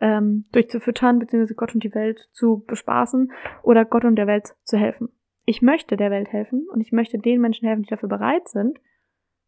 ähm, 0.00 0.46
durchzufüttern, 0.52 1.18
beziehungsweise 1.18 1.54
Gott 1.54 1.74
und 1.74 1.84
die 1.84 1.94
Welt 1.94 2.28
zu 2.32 2.64
bespaßen 2.66 3.32
oder 3.62 3.84
Gott 3.84 4.04
und 4.04 4.16
der 4.16 4.26
Welt 4.26 4.54
zu 4.64 4.76
helfen. 4.76 5.08
Ich 5.44 5.62
möchte 5.62 5.96
der 5.96 6.10
Welt 6.10 6.28
helfen 6.32 6.66
und 6.72 6.80
ich 6.80 6.92
möchte 6.92 7.18
den 7.18 7.40
Menschen 7.40 7.66
helfen, 7.66 7.82
die 7.82 7.90
dafür 7.90 8.08
bereit 8.08 8.48
sind. 8.48 8.78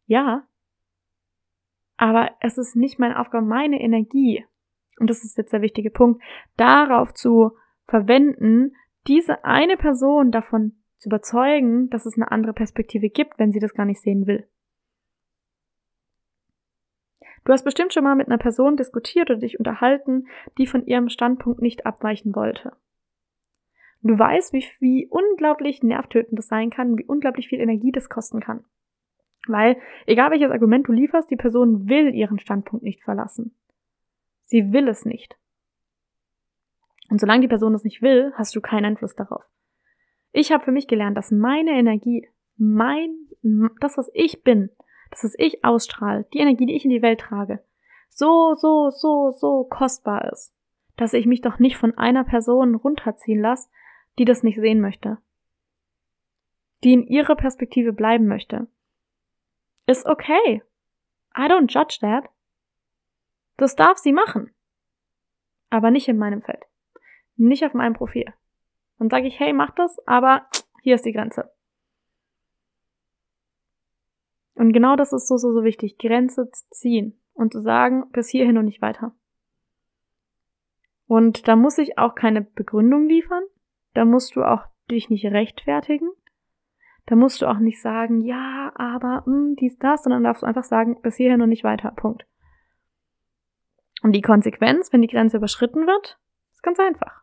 Ja. 0.05 0.47
Aber 1.97 2.31
es 2.39 2.57
ist 2.57 2.75
nicht 2.75 2.99
meine 2.99 3.19
Aufgabe, 3.19 3.45
meine 3.45 3.79
Energie, 3.79 4.45
und 4.99 5.09
das 5.09 5.23
ist 5.23 5.37
jetzt 5.37 5.53
der 5.53 5.61
wichtige 5.61 5.91
Punkt, 5.91 6.21
darauf 6.57 7.13
zu 7.13 7.51
verwenden, 7.85 8.75
diese 9.07 9.43
eine 9.43 9.77
Person 9.77 10.31
davon 10.31 10.73
zu 10.97 11.09
überzeugen, 11.09 11.89
dass 11.89 12.05
es 12.05 12.15
eine 12.15 12.31
andere 12.31 12.53
Perspektive 12.53 13.09
gibt, 13.09 13.37
wenn 13.37 13.51
sie 13.51 13.59
das 13.59 13.73
gar 13.73 13.85
nicht 13.85 14.01
sehen 14.01 14.25
will. 14.27 14.47
Du 17.45 17.51
hast 17.51 17.63
bestimmt 17.63 17.93
schon 17.93 18.03
mal 18.03 18.15
mit 18.15 18.27
einer 18.27 18.37
Person 18.37 18.77
diskutiert 18.77 19.29
oder 19.29 19.39
dich 19.39 19.59
unterhalten, 19.59 20.27
die 20.57 20.67
von 20.67 20.85
ihrem 20.85 21.09
Standpunkt 21.09 21.61
nicht 21.61 21.85
abweichen 21.85 22.35
wollte. 22.35 22.75
Du 24.01 24.17
weißt, 24.17 24.53
wie, 24.53 24.65
wie 24.79 25.07
unglaublich 25.09 25.81
nervtötend 25.81 26.37
das 26.37 26.47
sein 26.47 26.69
kann, 26.69 26.97
wie 26.97 27.05
unglaublich 27.05 27.47
viel 27.47 27.59
Energie 27.59 27.91
das 27.91 28.09
kosten 28.09 28.41
kann. 28.41 28.65
Weil, 29.47 29.77
egal 30.05 30.31
welches 30.31 30.51
Argument 30.51 30.87
du 30.87 30.91
lieferst, 30.91 31.29
die 31.29 31.35
Person 31.35 31.89
will 31.89 32.13
ihren 32.13 32.39
Standpunkt 32.39 32.83
nicht 32.83 33.03
verlassen. 33.03 33.55
Sie 34.43 34.71
will 34.71 34.87
es 34.87 35.05
nicht. 35.05 35.37
Und 37.09 37.19
solange 37.19 37.41
die 37.41 37.47
Person 37.47 37.73
es 37.73 37.83
nicht 37.83 38.01
will, 38.01 38.33
hast 38.35 38.55
du 38.55 38.61
keinen 38.61 38.85
Einfluss 38.85 39.15
darauf. 39.15 39.43
Ich 40.31 40.51
habe 40.51 40.63
für 40.63 40.71
mich 40.71 40.87
gelernt, 40.87 41.17
dass 41.17 41.31
meine 41.31 41.71
Energie, 41.71 42.27
mein, 42.57 43.15
das, 43.79 43.97
was 43.97 44.09
ich 44.13 44.43
bin, 44.43 44.69
das, 45.13 45.23
was 45.23 45.35
ich 45.37 45.63
ausstrahle, 45.63 46.25
die 46.33 46.39
Energie, 46.39 46.65
die 46.65 46.75
ich 46.75 46.85
in 46.85 46.91
die 46.91 47.01
Welt 47.01 47.21
trage, 47.21 47.63
so, 48.09 48.55
so, 48.55 48.89
so, 48.89 49.31
so 49.31 49.63
kostbar 49.63 50.31
ist, 50.31 50.53
dass 50.97 51.13
ich 51.13 51.25
mich 51.25 51.41
doch 51.41 51.59
nicht 51.59 51.77
von 51.77 51.97
einer 51.97 52.23
Person 52.23 52.75
runterziehen 52.75 53.41
lasse, 53.41 53.69
die 54.17 54.25
das 54.25 54.43
nicht 54.43 54.59
sehen 54.59 54.81
möchte, 54.81 55.17
die 56.83 56.93
in 56.93 57.07
ihrer 57.07 57.35
Perspektive 57.35 57.93
bleiben 57.93 58.27
möchte. 58.27 58.67
Ist 59.85 60.05
okay. 60.05 60.61
I 61.37 61.41
don't 61.41 61.71
judge 61.71 61.97
that. 62.01 62.29
Das 63.57 63.75
darf 63.75 63.97
sie 63.97 64.13
machen. 64.13 64.51
Aber 65.69 65.91
nicht 65.91 66.07
in 66.07 66.17
meinem 66.17 66.41
Feld. 66.41 66.63
Nicht 67.35 67.65
auf 67.65 67.73
meinem 67.73 67.93
Profil. 67.93 68.31
Dann 68.99 69.09
sage 69.09 69.27
ich, 69.27 69.39
hey, 69.39 69.53
mach 69.53 69.71
das, 69.71 69.99
aber 70.07 70.47
hier 70.81 70.95
ist 70.95 71.05
die 71.05 71.13
Grenze. 71.13 71.51
Und 74.63 74.71
genau 74.71 74.95
das 74.95 75.11
ist 75.11 75.27
so, 75.27 75.35
so, 75.35 75.51
so 75.51 75.65
wichtig. 75.65 75.97
Grenze 75.97 76.49
zu 76.49 76.63
ziehen 76.69 77.19
und 77.33 77.51
zu 77.51 77.59
sagen, 77.59 78.09
bis 78.13 78.29
hierhin 78.29 78.57
und 78.57 78.63
nicht 78.63 78.81
weiter. 78.81 79.13
Und 81.05 81.49
da 81.49 81.57
muss 81.57 81.77
ich 81.79 81.97
auch 81.97 82.15
keine 82.15 82.39
Begründung 82.43 83.09
liefern. 83.09 83.43
Da 83.93 84.05
musst 84.05 84.37
du 84.37 84.43
auch 84.43 84.63
dich 84.89 85.09
nicht 85.09 85.25
rechtfertigen. 85.25 86.09
Da 87.07 87.17
musst 87.17 87.41
du 87.41 87.47
auch 87.47 87.59
nicht 87.59 87.81
sagen, 87.81 88.21
ja, 88.21 88.71
aber 88.75 89.23
mh, 89.25 89.33
hm, 89.33 89.55
dies, 89.57 89.77
das, 89.79 90.03
sondern 90.03 90.23
darfst 90.23 90.43
du 90.43 90.47
einfach 90.47 90.63
sagen, 90.63 91.01
bis 91.01 91.17
hierhin 91.17 91.41
und 91.41 91.49
nicht 91.49 91.65
weiter. 91.65 91.91
Punkt. 91.91 92.25
Und 94.01 94.13
die 94.13 94.21
Konsequenz, 94.21 94.93
wenn 94.93 95.01
die 95.01 95.09
Grenze 95.09 95.35
überschritten 95.35 95.87
wird, 95.87 96.17
ist 96.53 96.63
ganz 96.63 96.79
einfach. 96.79 97.21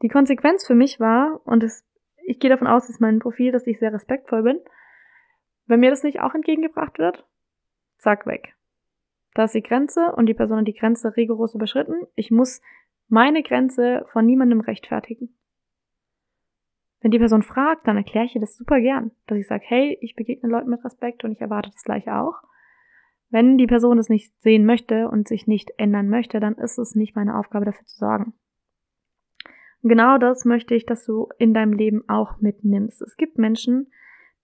Die 0.00 0.08
Konsequenz 0.08 0.64
für 0.64 0.76
mich 0.76 1.00
war, 1.00 1.40
und 1.44 1.64
es, 1.64 1.84
ich 2.24 2.38
gehe 2.38 2.50
davon 2.50 2.68
aus, 2.68 2.86
dass 2.86 3.00
mein 3.00 3.18
Profil, 3.18 3.50
dass 3.50 3.66
ich 3.66 3.80
sehr 3.80 3.92
respektvoll 3.92 4.44
bin, 4.44 4.60
wenn 5.68 5.80
mir 5.80 5.90
das 5.90 6.02
nicht 6.02 6.20
auch 6.20 6.34
entgegengebracht 6.34 6.98
wird, 6.98 7.26
zack, 7.98 8.26
weg. 8.26 8.54
Da 9.34 9.44
ist 9.44 9.54
die 9.54 9.62
Grenze 9.62 10.12
und 10.16 10.26
die 10.26 10.34
Person 10.34 10.58
hat 10.58 10.66
die 10.66 10.74
Grenze 10.74 11.16
rigoros 11.16 11.54
überschritten. 11.54 12.06
Ich 12.16 12.30
muss 12.30 12.60
meine 13.08 13.42
Grenze 13.42 14.04
von 14.10 14.26
niemandem 14.26 14.60
rechtfertigen. 14.60 15.34
Wenn 17.00 17.12
die 17.12 17.18
Person 17.18 17.42
fragt, 17.42 17.86
dann 17.86 17.96
erkläre 17.96 18.26
ich 18.26 18.34
ihr 18.34 18.40
das 18.40 18.56
super 18.56 18.80
gern, 18.80 19.12
dass 19.26 19.38
ich 19.38 19.46
sage, 19.46 19.62
hey, 19.66 19.96
ich 20.00 20.16
begegne 20.16 20.48
Leuten 20.48 20.70
mit 20.70 20.84
Respekt 20.84 21.22
und 21.22 21.32
ich 21.32 21.40
erwarte 21.40 21.70
das 21.70 21.84
gleiche 21.84 22.16
auch. 22.16 22.42
Wenn 23.30 23.58
die 23.58 23.66
Person 23.66 23.98
es 23.98 24.08
nicht 24.08 24.32
sehen 24.40 24.64
möchte 24.64 25.08
und 25.08 25.28
sich 25.28 25.46
nicht 25.46 25.70
ändern 25.76 26.08
möchte, 26.08 26.40
dann 26.40 26.54
ist 26.54 26.78
es 26.78 26.94
nicht 26.94 27.14
meine 27.14 27.38
Aufgabe 27.38 27.66
dafür 27.66 27.86
zu 27.86 27.96
sorgen. 27.96 28.32
Und 29.82 29.90
genau 29.90 30.18
das 30.18 30.44
möchte 30.44 30.74
ich, 30.74 30.86
dass 30.86 31.04
du 31.04 31.28
in 31.38 31.54
deinem 31.54 31.74
Leben 31.74 32.08
auch 32.08 32.40
mitnimmst. 32.40 33.00
Es 33.02 33.16
gibt 33.16 33.38
Menschen, 33.38 33.92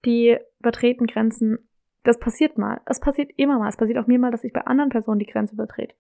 die 0.05 0.39
übertreten 0.61 1.07
Grenzen. 1.07 1.69
Das 2.03 2.19
passiert 2.19 2.59
mal. 2.59 2.81
Es 2.87 3.01
passiert 3.01 3.33
immer 3.37 3.59
mal. 3.59 3.69
Es 3.69 3.77
passiert 3.77 3.99
auch 3.99 4.07
mir 4.07 4.19
mal, 4.19 4.31
dass 4.31 4.45
ich 4.45 4.53
bei 4.53 4.63
anderen 4.63 4.91
Personen 4.91 5.19
die 5.19 5.27
Grenze 5.27 5.55
übertrete. 5.55 5.95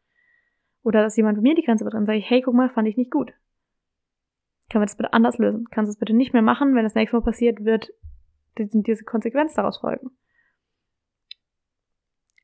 Oder 0.83 1.03
dass 1.03 1.17
jemand 1.17 1.39
bei 1.39 1.43
mir 1.43 1.55
die 1.55 1.63
Grenze 1.63 1.85
übertritt 1.85 2.01
und 2.01 2.07
sage 2.07 2.19
ich, 2.19 2.29
hey, 2.29 2.43
guck 2.43 2.55
mal, 2.55 2.69
fand 2.69 2.89
ich 2.89 2.97
nicht 2.97 3.11
gut. 3.11 3.33
Können 4.71 4.83
wir 4.83 4.87
das 4.87 4.97
bitte 4.97 5.13
anders 5.13 5.39
lösen? 5.39 5.67
Kannst 5.71 5.89
du 5.89 5.93
es 5.93 5.99
bitte 5.99 6.15
nicht 6.15 6.33
mehr 6.33 6.43
machen? 6.43 6.75
Wenn 6.75 6.85
das 6.85 6.95
nächste 6.95 7.17
Mal 7.17 7.23
passiert, 7.23 7.65
wird 7.65 7.93
diese 8.59 9.05
Konsequenz 9.05 9.55
daraus 9.55 9.79
folgen. 9.79 10.11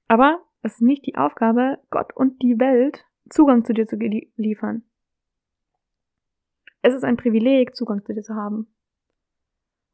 Aber 0.08 0.40
es 0.62 0.74
ist 0.74 0.82
nicht 0.82 1.06
die 1.06 1.16
Aufgabe, 1.16 1.78
Gott 1.90 2.14
und 2.16 2.42
die 2.42 2.58
Welt 2.58 3.06
Zugang 3.28 3.64
zu 3.64 3.72
dir 3.72 3.86
zu 3.86 3.96
liefern. 3.96 4.82
Es 6.82 6.94
ist 6.94 7.04
ein 7.04 7.16
Privileg, 7.16 7.74
Zugang 7.74 8.04
zu 8.04 8.12
dir 8.12 8.22
zu 8.22 8.34
haben. 8.34 8.66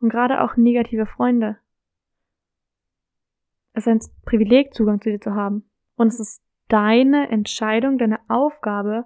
Und 0.00 0.08
gerade 0.10 0.42
auch 0.42 0.56
negative 0.56 1.06
Freunde. 1.06 1.58
Es 3.72 3.86
ist 3.86 3.88
ein 3.88 4.00
Privileg, 4.24 4.74
Zugang 4.74 5.00
zu 5.00 5.10
dir 5.10 5.20
zu 5.20 5.34
haben. 5.34 5.68
Und 5.96 6.08
es 6.08 6.20
ist 6.20 6.42
deine 6.68 7.28
Entscheidung, 7.30 7.98
deine 7.98 8.20
Aufgabe, 8.28 9.04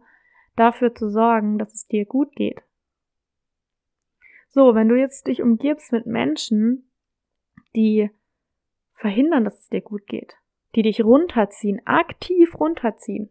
dafür 0.57 0.95
zu 0.95 1.09
sorgen, 1.09 1.59
dass 1.59 1.73
es 1.73 1.87
dir 1.87 2.05
gut 2.05 2.35
geht. 2.37 2.63
So, 4.49 4.75
wenn 4.75 4.89
du 4.89 4.97
jetzt 4.97 5.27
dich 5.27 5.43
umgibst 5.43 5.93
mit 5.93 6.07
Menschen, 6.07 6.91
die 7.75 8.11
verhindern, 8.95 9.45
dass 9.45 9.61
es 9.61 9.69
dir 9.69 9.81
gut 9.81 10.07
geht, 10.07 10.35
die 10.75 10.83
dich 10.83 11.03
runterziehen, 11.03 11.81
aktiv 11.87 12.59
runterziehen, 12.59 13.31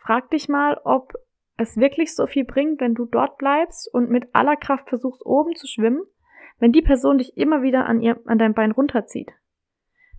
frag 0.00 0.30
dich 0.30 0.48
mal, 0.48 0.80
ob 0.84 1.14
es 1.62 1.76
wirklich 1.76 2.14
so 2.14 2.26
viel 2.26 2.44
bringt, 2.44 2.80
wenn 2.80 2.94
du 2.94 3.06
dort 3.06 3.38
bleibst 3.38 3.92
und 3.92 4.10
mit 4.10 4.34
aller 4.34 4.56
Kraft 4.56 4.88
versuchst, 4.88 5.24
oben 5.24 5.54
zu 5.54 5.66
schwimmen, 5.66 6.02
wenn 6.58 6.72
die 6.72 6.82
Person 6.82 7.18
dich 7.18 7.36
immer 7.36 7.62
wieder 7.62 7.86
an, 7.86 8.00
ihr, 8.00 8.20
an 8.26 8.38
dein 8.38 8.54
Bein 8.54 8.70
runterzieht. 8.70 9.32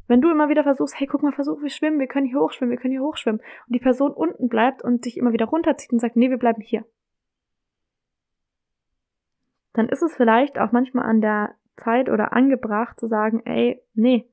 Wenn 0.08 0.22
du 0.22 0.30
immer 0.30 0.50
wieder 0.50 0.64
versuchst, 0.64 1.00
hey, 1.00 1.08
guck 1.08 1.24
mal, 1.24 1.32
versuch, 1.32 1.62
wir 1.62 1.70
schwimmen, 1.70 2.00
wir 2.00 2.08
können 2.08 2.28
hier 2.28 2.40
hochschwimmen, 2.40 2.72
wir 2.72 2.78
können 2.78 2.92
hier 2.92 3.02
hochschwimmen, 3.02 3.40
und 3.40 3.74
die 3.74 3.80
Person 3.80 4.12
unten 4.12 4.50
bleibt 4.50 4.84
und 4.84 5.04
sich 5.04 5.18
immer 5.18 5.32
wieder 5.32 5.46
runterzieht 5.46 5.94
und 5.94 6.00
sagt, 6.00 6.16
nee, 6.16 6.30
wir 6.30 6.38
bleiben 6.38 6.62
hier. 6.62 6.86
Dann 9.74 9.90
ist 9.90 10.04
es 10.04 10.16
vielleicht 10.16 10.60
auch 10.60 10.72
manchmal 10.72 11.06
an 11.06 11.22
der 11.22 11.56
Zeit 11.78 12.10
oder 12.10 12.34
angebracht 12.34 13.00
zu 13.00 13.08
sagen, 13.08 13.42
ey, 13.46 13.82
nee, 13.94 14.30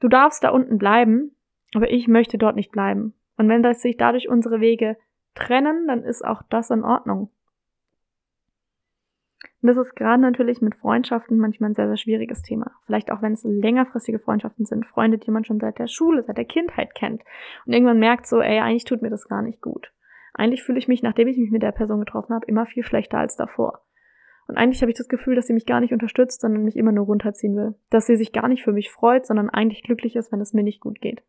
du 0.00 0.08
darfst 0.08 0.42
da 0.42 0.50
unten 0.50 0.78
bleiben, 0.78 1.36
aber 1.74 1.90
ich 1.90 2.08
möchte 2.08 2.38
dort 2.38 2.56
nicht 2.56 2.72
bleiben. 2.72 3.14
Und 3.36 3.48
wenn 3.48 3.62
das 3.62 3.82
sich 3.82 3.96
dadurch 3.96 4.28
unsere 4.28 4.60
Wege 4.60 4.96
trennen, 5.34 5.86
dann 5.86 6.02
ist 6.02 6.24
auch 6.24 6.42
das 6.48 6.70
in 6.70 6.84
Ordnung. 6.84 7.30
Und 9.64 9.68
das 9.68 9.78
ist 9.78 9.96
gerade 9.96 10.20
natürlich 10.20 10.60
mit 10.60 10.74
Freundschaften 10.74 11.38
manchmal 11.38 11.70
ein 11.70 11.74
sehr, 11.74 11.88
sehr 11.88 11.96
schwieriges 11.96 12.42
Thema. 12.42 12.72
Vielleicht 12.84 13.10
auch 13.10 13.22
wenn 13.22 13.32
es 13.32 13.44
längerfristige 13.44 14.18
Freundschaften 14.18 14.66
sind, 14.66 14.84
Freunde, 14.84 15.16
die 15.16 15.30
man 15.30 15.44
schon 15.44 15.58
seit 15.58 15.78
der 15.78 15.86
Schule, 15.86 16.22
seit 16.22 16.36
der 16.36 16.44
Kindheit 16.44 16.94
kennt. 16.94 17.22
Und 17.64 17.72
irgendwann 17.72 17.98
merkt 17.98 18.26
so, 18.26 18.42
ey, 18.42 18.60
eigentlich 18.60 18.84
tut 18.84 19.00
mir 19.00 19.08
das 19.08 19.26
gar 19.26 19.40
nicht 19.40 19.62
gut. 19.62 19.90
Eigentlich 20.34 20.62
fühle 20.62 20.78
ich 20.78 20.86
mich, 20.86 21.02
nachdem 21.02 21.28
ich 21.28 21.38
mich 21.38 21.50
mit 21.50 21.62
der 21.62 21.72
Person 21.72 22.00
getroffen 22.00 22.34
habe, 22.34 22.44
immer 22.46 22.66
viel 22.66 22.84
schlechter 22.84 23.18
als 23.18 23.36
davor. 23.36 23.80
Und 24.46 24.58
eigentlich 24.58 24.82
habe 24.82 24.90
ich 24.90 24.98
das 24.98 25.08
Gefühl, 25.08 25.34
dass 25.34 25.46
sie 25.46 25.54
mich 25.54 25.64
gar 25.64 25.80
nicht 25.80 25.94
unterstützt, 25.94 26.42
sondern 26.42 26.64
mich 26.64 26.76
immer 26.76 26.92
nur 26.92 27.06
runterziehen 27.06 27.56
will. 27.56 27.74
Dass 27.88 28.06
sie 28.06 28.16
sich 28.16 28.32
gar 28.32 28.48
nicht 28.48 28.62
für 28.62 28.72
mich 28.72 28.90
freut, 28.90 29.24
sondern 29.24 29.48
eigentlich 29.48 29.82
glücklich 29.82 30.16
ist, 30.16 30.30
wenn 30.30 30.42
es 30.42 30.52
mir 30.52 30.62
nicht 30.62 30.80
gut 30.80 31.00
geht. 31.00 31.22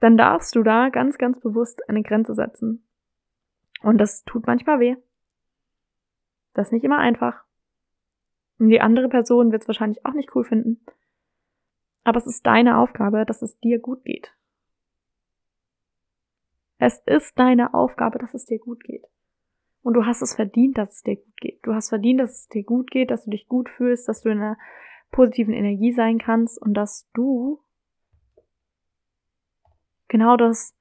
Dann 0.00 0.16
darfst 0.16 0.54
du 0.54 0.62
da 0.62 0.90
ganz, 0.90 1.18
ganz 1.18 1.40
bewusst 1.40 1.88
eine 1.88 2.02
Grenze 2.02 2.34
setzen. 2.34 2.86
Und 3.82 3.98
das 3.98 4.24
tut 4.24 4.46
manchmal 4.46 4.80
weh. 4.80 4.96
Das 6.54 6.68
ist 6.68 6.72
nicht 6.72 6.84
immer 6.84 6.98
einfach. 6.98 7.44
Und 8.58 8.68
die 8.68 8.80
andere 8.80 9.08
Person 9.08 9.52
wird 9.52 9.62
es 9.62 9.68
wahrscheinlich 9.68 10.04
auch 10.04 10.14
nicht 10.14 10.34
cool 10.34 10.44
finden. 10.44 10.84
Aber 12.04 12.18
es 12.18 12.26
ist 12.26 12.46
deine 12.46 12.78
Aufgabe, 12.78 13.24
dass 13.24 13.42
es 13.42 13.58
dir 13.60 13.78
gut 13.78 14.04
geht. 14.04 14.34
Es 16.78 17.00
ist 17.06 17.38
deine 17.38 17.74
Aufgabe, 17.74 18.18
dass 18.18 18.34
es 18.34 18.46
dir 18.46 18.58
gut 18.58 18.82
geht. 18.84 19.04
Und 19.82 19.94
du 19.94 20.06
hast 20.06 20.22
es 20.22 20.34
verdient, 20.34 20.78
dass 20.78 20.96
es 20.96 21.02
dir 21.02 21.16
gut 21.16 21.36
geht. 21.40 21.60
Du 21.62 21.74
hast 21.74 21.88
verdient, 21.88 22.20
dass 22.20 22.40
es 22.40 22.48
dir 22.48 22.62
gut 22.62 22.90
geht, 22.90 23.10
dass 23.10 23.24
du 23.24 23.30
dich 23.30 23.48
gut 23.48 23.68
fühlst, 23.68 24.08
dass 24.08 24.22
du 24.22 24.28
in 24.28 24.38
einer 24.38 24.58
positiven 25.10 25.54
Energie 25.54 25.92
sein 25.92 26.18
kannst 26.18 26.60
und 26.60 26.74
dass 26.74 27.08
du 27.14 27.60
genau 30.08 30.36
das 30.36 30.74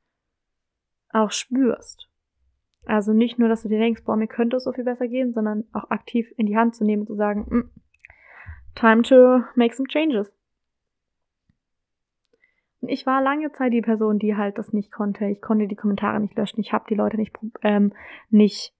auch 1.11 1.31
spürst. 1.31 2.09
Also 2.85 3.11
nicht 3.11 3.37
nur, 3.37 3.49
dass 3.49 3.63
du 3.63 3.69
dir 3.69 3.79
denkst, 3.79 4.03
boah, 4.05 4.15
mir 4.15 4.27
könnte 4.27 4.57
es 4.57 4.63
so 4.63 4.71
viel 4.71 4.85
besser 4.85 5.07
gehen, 5.07 5.33
sondern 5.33 5.65
auch 5.73 5.89
aktiv 5.89 6.31
in 6.37 6.45
die 6.45 6.57
Hand 6.57 6.75
zu 6.75 6.85
nehmen 6.85 7.01
und 7.01 7.07
zu 7.07 7.15
sagen, 7.15 7.45
mm, 7.49 7.69
time 8.75 9.01
to 9.01 9.43
make 9.55 9.75
some 9.75 9.87
changes. 9.87 10.31
Und 12.79 12.89
ich 12.89 13.05
war 13.05 13.21
lange 13.21 13.51
Zeit 13.51 13.73
die 13.73 13.81
Person, 13.81 14.19
die 14.19 14.35
halt 14.37 14.57
das 14.57 14.71
nicht 14.71 14.91
konnte. 14.91 15.25
Ich 15.25 15.41
konnte 15.41 15.67
die 15.67 15.75
Kommentare 15.75 16.19
nicht 16.19 16.37
löschen, 16.37 16.61
ich 16.61 16.71
habe 16.71 16.85
die 16.89 16.95
Leute 16.95 17.17
nicht, 17.17 17.35
ähm, 17.61 17.91
nicht 18.29 18.73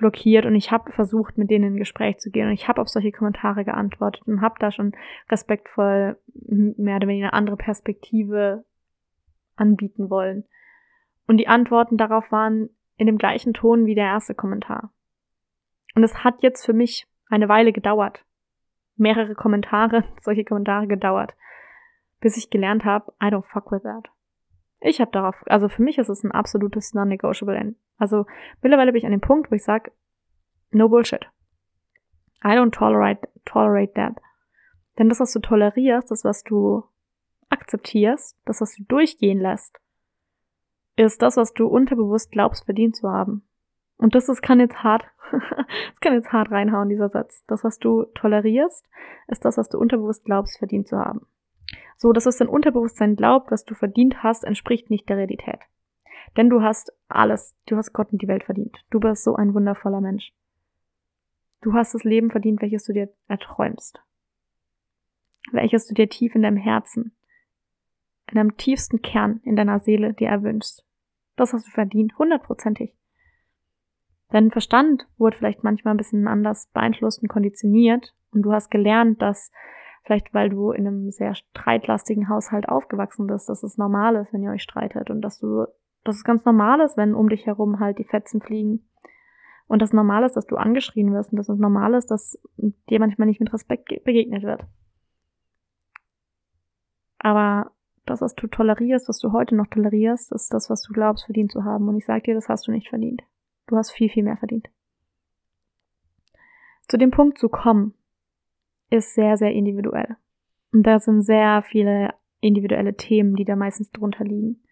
blockiert 0.00 0.46
und 0.46 0.54
ich 0.54 0.72
habe 0.72 0.90
versucht, 0.90 1.38
mit 1.38 1.50
denen 1.50 1.72
in 1.72 1.76
Gespräch 1.76 2.18
zu 2.18 2.30
gehen 2.30 2.48
und 2.48 2.54
ich 2.54 2.66
habe 2.66 2.80
auf 2.80 2.88
solche 2.88 3.12
Kommentare 3.12 3.64
geantwortet 3.64 4.26
und 4.26 4.40
habe 4.40 4.56
da 4.58 4.72
schon 4.72 4.92
respektvoll 5.30 6.16
mehr 6.34 6.96
oder 6.96 7.06
weniger 7.06 7.26
eine 7.26 7.34
andere 7.34 7.56
Perspektive 7.56 8.64
anbieten 9.56 10.10
wollen. 10.10 10.44
Und 11.28 11.36
die 11.36 11.48
Antworten 11.48 11.96
darauf 11.96 12.32
waren 12.32 12.70
in 12.96 13.06
dem 13.06 13.18
gleichen 13.18 13.52
Ton 13.52 13.86
wie 13.86 13.94
der 13.94 14.06
erste 14.06 14.34
Kommentar. 14.34 14.90
Und 15.94 16.02
es 16.02 16.24
hat 16.24 16.42
jetzt 16.42 16.64
für 16.64 16.72
mich 16.72 17.06
eine 17.28 17.48
Weile 17.48 17.72
gedauert. 17.72 18.24
Mehrere 18.96 19.34
Kommentare, 19.34 20.04
solche 20.22 20.44
Kommentare 20.44 20.86
gedauert, 20.86 21.34
bis 22.20 22.36
ich 22.36 22.50
gelernt 22.50 22.84
habe, 22.84 23.12
I 23.22 23.26
don't 23.26 23.46
fuck 23.46 23.70
with 23.70 23.82
that. 23.82 24.08
Ich 24.80 25.00
habe 25.00 25.10
darauf, 25.10 25.36
also 25.46 25.68
für 25.68 25.82
mich 25.82 25.98
ist 25.98 26.08
es 26.08 26.24
ein 26.24 26.32
absolutes 26.32 26.94
non-negotiable. 26.94 27.74
Also 28.00 28.26
mittlerweile 28.62 28.92
bin 28.92 28.98
ich 28.98 29.06
an 29.06 29.12
dem 29.12 29.20
Punkt, 29.20 29.50
wo 29.50 29.54
ich 29.54 29.62
sage, 29.62 29.92
no 30.72 30.88
bullshit. 30.88 31.30
I 32.42 32.56
don't 32.56 32.72
tolerate, 32.72 33.28
tolerate 33.44 33.92
that. 33.94 34.16
Denn 34.98 35.08
das, 35.08 35.20
was 35.20 35.32
du 35.32 35.40
tolerierst, 35.40 36.10
das, 36.10 36.24
was 36.24 36.42
du 36.42 36.82
akzeptierst, 37.50 38.38
das, 38.46 38.60
was 38.60 38.74
du 38.74 38.84
durchgehen 38.84 39.38
lässt, 39.38 39.78
ist 40.96 41.22
das, 41.22 41.36
was 41.36 41.52
du 41.52 41.66
unterbewusst 41.66 42.32
glaubst, 42.32 42.64
verdient 42.64 42.96
zu 42.96 43.08
haben. 43.08 43.42
Und 43.96 44.14
das 44.14 44.30
ist, 44.30 44.40
kann 44.40 44.60
jetzt 44.60 44.82
hart, 44.82 45.04
das 45.30 46.00
kann 46.00 46.14
jetzt 46.14 46.32
hart 46.32 46.50
reinhauen, 46.50 46.88
dieser 46.88 47.10
Satz. 47.10 47.44
Das, 47.46 47.64
was 47.64 47.78
du 47.78 48.04
tolerierst, 48.14 48.88
ist 49.28 49.44
das, 49.44 49.58
was 49.58 49.68
du 49.68 49.78
unterbewusst 49.78 50.24
glaubst, 50.24 50.58
verdient 50.58 50.88
zu 50.88 50.98
haben. 50.98 51.26
So, 51.96 52.12
dass 52.12 52.24
es 52.24 52.38
dein 52.38 52.48
Unterbewusstsein 52.48 53.14
glaubt, 53.14 53.50
was 53.50 53.66
du 53.66 53.74
verdient 53.74 54.22
hast, 54.22 54.44
entspricht 54.44 54.88
nicht 54.88 55.08
der 55.10 55.18
Realität. 55.18 55.60
Denn 56.36 56.48
du 56.48 56.62
hast 56.62 56.92
alles, 57.08 57.54
du 57.66 57.76
hast 57.76 57.92
Gott 57.92 58.12
und 58.12 58.22
die 58.22 58.28
Welt 58.28 58.44
verdient. 58.44 58.76
Du 58.90 59.00
bist 59.00 59.24
so 59.24 59.34
ein 59.36 59.54
wundervoller 59.54 60.00
Mensch. 60.00 60.32
Du 61.60 61.74
hast 61.74 61.94
das 61.94 62.04
Leben 62.04 62.30
verdient, 62.30 62.62
welches 62.62 62.84
du 62.84 62.92
dir 62.92 63.12
erträumst. 63.28 64.00
Welches 65.52 65.86
du 65.86 65.94
dir 65.94 66.08
tief 66.08 66.34
in 66.34 66.42
deinem 66.42 66.56
Herzen, 66.56 67.14
in 68.28 68.36
deinem 68.36 68.56
tiefsten 68.56 69.02
Kern, 69.02 69.40
in 69.44 69.56
deiner 69.56 69.80
Seele 69.80 70.14
dir 70.14 70.28
erwünschst. 70.28 70.84
Das 71.36 71.52
hast 71.52 71.66
du 71.66 71.70
verdient, 71.70 72.18
hundertprozentig. 72.18 72.94
Dein 74.30 74.50
Verstand 74.50 75.08
wurde 75.18 75.36
vielleicht 75.36 75.64
manchmal 75.64 75.94
ein 75.94 75.98
bisschen 75.98 76.28
anders 76.28 76.68
beeinflusst 76.72 77.22
und 77.22 77.28
konditioniert 77.28 78.14
und 78.32 78.42
du 78.42 78.52
hast 78.52 78.70
gelernt, 78.70 79.20
dass 79.20 79.50
vielleicht 80.04 80.32
weil 80.32 80.50
du 80.50 80.70
in 80.70 80.86
einem 80.86 81.10
sehr 81.10 81.34
streitlastigen 81.34 82.28
Haushalt 82.28 82.68
aufgewachsen 82.68 83.26
bist, 83.26 83.48
dass 83.48 83.62
es 83.62 83.76
normal 83.76 84.16
ist, 84.16 84.32
wenn 84.32 84.42
ihr 84.42 84.50
euch 84.50 84.62
streitet 84.62 85.10
und 85.10 85.20
dass 85.20 85.38
du, 85.38 85.66
dass 86.04 86.16
es 86.16 86.24
ganz 86.24 86.44
normal 86.44 86.80
ist, 86.80 86.96
wenn 86.96 87.14
um 87.14 87.28
dich 87.28 87.46
herum 87.46 87.80
halt 87.80 87.98
die 87.98 88.04
Fetzen 88.04 88.40
fliegen 88.40 88.88
Und 89.68 89.82
das 89.82 89.92
normal 89.92 90.24
ist, 90.24 90.34
dass 90.34 90.46
du 90.46 90.56
angeschrien 90.56 91.12
wirst 91.12 91.32
und 91.32 91.36
dass 91.36 91.48
es 91.48 91.58
normal 91.58 91.94
ist, 91.94 92.10
dass 92.10 92.38
dir 92.56 92.98
manchmal 92.98 93.28
nicht 93.28 93.40
mit 93.40 93.52
Respekt 93.52 93.88
begegnet 94.04 94.42
wird. 94.42 94.64
Aber 97.18 97.70
das, 98.06 98.20
was 98.20 98.34
du 98.34 98.46
tolerierst, 98.46 99.08
was 99.08 99.18
du 99.18 99.32
heute 99.32 99.54
noch 99.54 99.66
tolerierst, 99.68 100.32
ist 100.32 100.52
das, 100.52 100.70
was 100.70 100.82
du 100.82 100.92
glaubst, 100.92 101.24
verdient 101.26 101.52
zu 101.52 101.64
haben. 101.64 101.86
Und 101.88 101.96
ich 101.96 102.06
sag 102.06 102.24
dir, 102.24 102.34
das 102.34 102.48
hast 102.48 102.66
du 102.66 102.72
nicht 102.72 102.88
verdient. 102.88 103.22
Du 103.66 103.76
hast 103.76 103.92
viel, 103.92 104.08
viel 104.08 104.24
mehr 104.24 104.36
verdient. 104.36 104.68
Zu 106.88 106.96
dem 106.96 107.12
Punkt 107.12 107.38
zu 107.38 107.48
kommen, 107.48 107.94
ist 108.90 109.14
sehr, 109.14 109.36
sehr 109.36 109.52
individuell. 109.52 110.16
Und 110.72 110.82
da 110.82 110.98
sind 110.98 111.22
sehr 111.22 111.62
viele 111.62 112.14
individuelle 112.40 112.96
Themen, 112.96 113.36
die 113.36 113.44
da 113.44 113.54
meistens 113.54 113.92
drunter 113.92 114.24
liegen. 114.24 114.62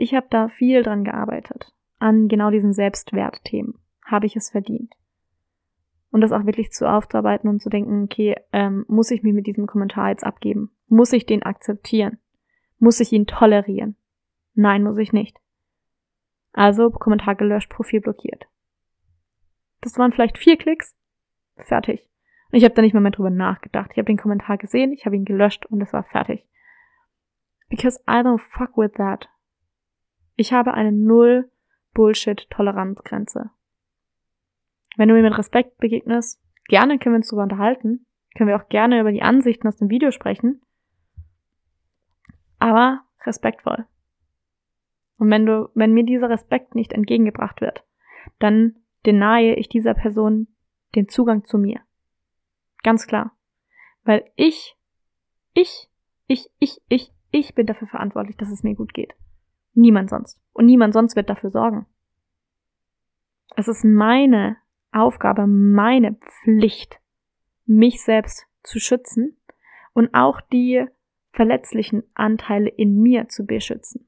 Ich 0.00 0.14
habe 0.14 0.28
da 0.30 0.46
viel 0.46 0.84
dran 0.84 1.02
gearbeitet, 1.02 1.72
an 1.98 2.28
genau 2.28 2.50
diesen 2.50 2.72
Selbstwertthemen. 2.72 3.74
Habe 4.04 4.26
ich 4.26 4.36
es 4.36 4.48
verdient? 4.48 4.94
Und 6.12 6.20
das 6.20 6.30
auch 6.30 6.46
wirklich 6.46 6.70
zu 6.70 6.88
aufzuarbeiten 6.88 7.50
und 7.50 7.60
zu 7.60 7.68
denken, 7.68 8.04
okay, 8.04 8.36
ähm, 8.52 8.84
muss 8.86 9.10
ich 9.10 9.24
mich 9.24 9.34
mit 9.34 9.48
diesem 9.48 9.66
Kommentar 9.66 10.10
jetzt 10.10 10.22
abgeben? 10.22 10.70
Muss 10.86 11.12
ich 11.12 11.26
den 11.26 11.42
akzeptieren? 11.42 12.18
Muss 12.78 13.00
ich 13.00 13.12
ihn 13.12 13.26
tolerieren? 13.26 13.96
Nein, 14.54 14.84
muss 14.84 14.98
ich 14.98 15.12
nicht. 15.12 15.36
Also 16.52 16.90
Kommentar 16.90 17.34
gelöscht, 17.34 17.68
Profil 17.68 18.00
blockiert. 18.00 18.46
Das 19.80 19.98
waren 19.98 20.12
vielleicht 20.12 20.38
vier 20.38 20.56
Klicks. 20.56 20.96
Fertig. 21.56 22.08
Und 22.52 22.58
ich 22.58 22.64
habe 22.64 22.74
da 22.74 22.82
nicht 22.82 22.92
mehr, 22.92 23.02
mehr 23.02 23.10
drüber 23.10 23.30
nachgedacht. 23.30 23.90
Ich 23.90 23.98
habe 23.98 24.06
den 24.06 24.16
Kommentar 24.16 24.58
gesehen, 24.58 24.92
ich 24.92 25.06
habe 25.06 25.16
ihn 25.16 25.24
gelöscht 25.24 25.66
und 25.66 25.80
es 25.80 25.92
war 25.92 26.04
fertig. 26.04 26.46
Because 27.68 28.00
I 28.08 28.22
don't 28.22 28.38
fuck 28.38 28.76
with 28.76 28.92
that. 28.92 29.28
Ich 30.38 30.52
habe 30.52 30.72
eine 30.72 30.92
null 30.92 31.50
Bullshit-Toleranzgrenze. 31.94 33.50
Wenn 34.96 35.08
du 35.08 35.14
mir 35.16 35.22
mit 35.22 35.36
Respekt 35.36 35.78
begegnest, 35.78 36.40
gerne 36.68 37.00
können 37.00 37.14
wir 37.14 37.18
uns 37.18 37.26
darüber 37.26 37.42
unterhalten. 37.42 38.06
Können 38.36 38.48
wir 38.48 38.54
auch 38.54 38.68
gerne 38.68 39.00
über 39.00 39.10
die 39.10 39.22
Ansichten 39.22 39.66
aus 39.66 39.78
dem 39.78 39.90
Video 39.90 40.12
sprechen. 40.12 40.62
Aber 42.60 43.00
respektvoll. 43.26 43.86
Und 45.18 45.28
wenn 45.28 45.44
du, 45.44 45.70
wenn 45.74 45.92
mir 45.92 46.04
dieser 46.04 46.30
Respekt 46.30 46.76
nicht 46.76 46.92
entgegengebracht 46.92 47.60
wird, 47.60 47.84
dann 48.38 48.76
denahe 49.06 49.56
ich 49.56 49.68
dieser 49.68 49.94
Person 49.94 50.46
den 50.94 51.08
Zugang 51.08 51.46
zu 51.46 51.58
mir. 51.58 51.80
Ganz 52.84 53.08
klar. 53.08 53.36
Weil 54.04 54.30
ich, 54.36 54.76
ich, 55.52 55.90
ich, 56.28 56.48
ich, 56.60 56.80
ich, 56.88 57.12
ich 57.32 57.56
bin 57.56 57.66
dafür 57.66 57.88
verantwortlich, 57.88 58.36
dass 58.36 58.52
es 58.52 58.62
mir 58.62 58.76
gut 58.76 58.94
geht. 58.94 59.14
Niemand 59.74 60.10
sonst. 60.10 60.40
Und 60.52 60.66
niemand 60.66 60.94
sonst 60.94 61.16
wird 61.16 61.30
dafür 61.30 61.50
sorgen. 61.50 61.86
Es 63.56 63.68
ist 63.68 63.84
meine 63.84 64.56
Aufgabe, 64.92 65.46
meine 65.46 66.14
Pflicht, 66.14 67.00
mich 67.66 68.02
selbst 68.02 68.46
zu 68.62 68.78
schützen 68.78 69.36
und 69.92 70.14
auch 70.14 70.40
die 70.40 70.86
verletzlichen 71.32 72.02
Anteile 72.14 72.68
in 72.68 73.00
mir 73.00 73.28
zu 73.28 73.46
beschützen. 73.46 74.06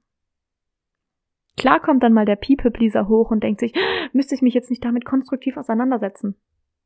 Klar 1.57 1.81
kommt 1.81 2.03
dann 2.03 2.13
mal 2.13 2.25
der 2.25 2.37
People-Pleaser 2.37 3.07
hoch 3.09 3.31
und 3.31 3.43
denkt 3.43 3.61
sich, 3.61 3.75
müsste 4.13 4.35
ich 4.35 4.43
mich 4.43 4.55
jetzt 4.55 4.71
nicht 4.71 4.85
damit 4.85 5.05
konstruktiv 5.05 5.57
auseinandersetzen? 5.57 6.37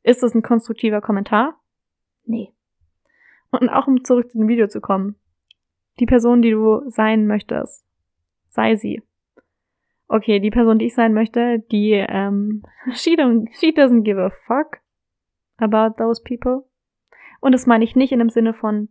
Ist 0.03 0.23
das 0.23 0.35
ein 0.35 0.43
konstruktiver 0.43 1.01
Kommentar? 1.01 1.61
Nee. 2.25 2.53
Und 3.51 3.69
auch 3.69 3.87
um 3.87 4.05
zurück 4.05 4.31
zu 4.31 4.39
dem 4.39 4.49
Video 4.49 4.67
zu 4.67 4.81
kommen. 4.81 5.15
Die 6.01 6.07
Person, 6.07 6.43
die 6.43 6.51
du 6.51 6.83
sein 6.89 7.27
möchtest, 7.27 7.84
sei 8.55 8.77
sie. 8.77 9.03
Okay, 10.07 10.39
die 10.39 10.51
Person, 10.51 10.79
die 10.79 10.87
ich 10.87 10.95
sein 10.95 11.13
möchte, 11.13 11.59
die, 11.71 11.93
ähm, 11.93 12.63
she, 12.95 13.17
don't, 13.17 13.49
she 13.59 13.73
doesn't 13.73 14.03
give 14.03 14.21
a 14.21 14.31
fuck 14.31 14.79
about 15.59 15.97
those 15.99 16.23
people. 16.23 16.65
Und 17.41 17.53
das 17.53 17.67
meine 17.67 17.85
ich 17.85 17.97
nicht 17.97 18.13
in 18.13 18.21
dem 18.21 18.31
Sinne 18.31 18.55
von, 18.55 18.89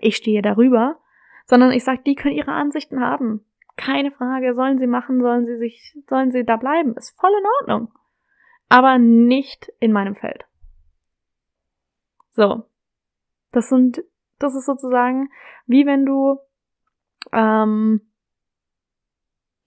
ich 0.00 0.16
stehe 0.16 0.42
darüber, 0.42 1.00
sondern 1.46 1.72
ich 1.72 1.84
sage, 1.84 2.02
die 2.04 2.14
können 2.14 2.36
ihre 2.36 2.52
Ansichten 2.52 3.00
haben. 3.00 3.44
Keine 3.76 4.10
Frage, 4.10 4.54
sollen 4.54 4.78
sie 4.78 4.86
machen, 4.86 5.20
sollen 5.20 5.46
sie 5.46 5.56
sich, 5.56 5.96
sollen 6.08 6.30
sie 6.30 6.44
da 6.44 6.56
bleiben, 6.56 6.94
ist 6.96 7.18
voll 7.18 7.30
in 7.30 7.46
Ordnung. 7.60 7.92
Aber 8.68 8.98
nicht 8.98 9.72
in 9.80 9.92
meinem 9.92 10.14
Feld. 10.14 10.44
So. 12.32 12.64
Das 13.52 13.70
sind, 13.70 14.02
das 14.38 14.54
ist 14.54 14.66
sozusagen 14.66 15.30
wie 15.66 15.86
wenn 15.86 16.04
du, 16.04 16.38
ähm, 17.32 18.07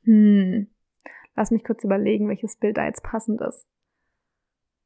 hm, 0.03 0.67
lass 1.35 1.51
mich 1.51 1.63
kurz 1.63 1.83
überlegen, 1.83 2.29
welches 2.29 2.57
Bild 2.57 2.77
da 2.77 2.85
jetzt 2.85 3.03
passend 3.03 3.41
ist. 3.41 3.67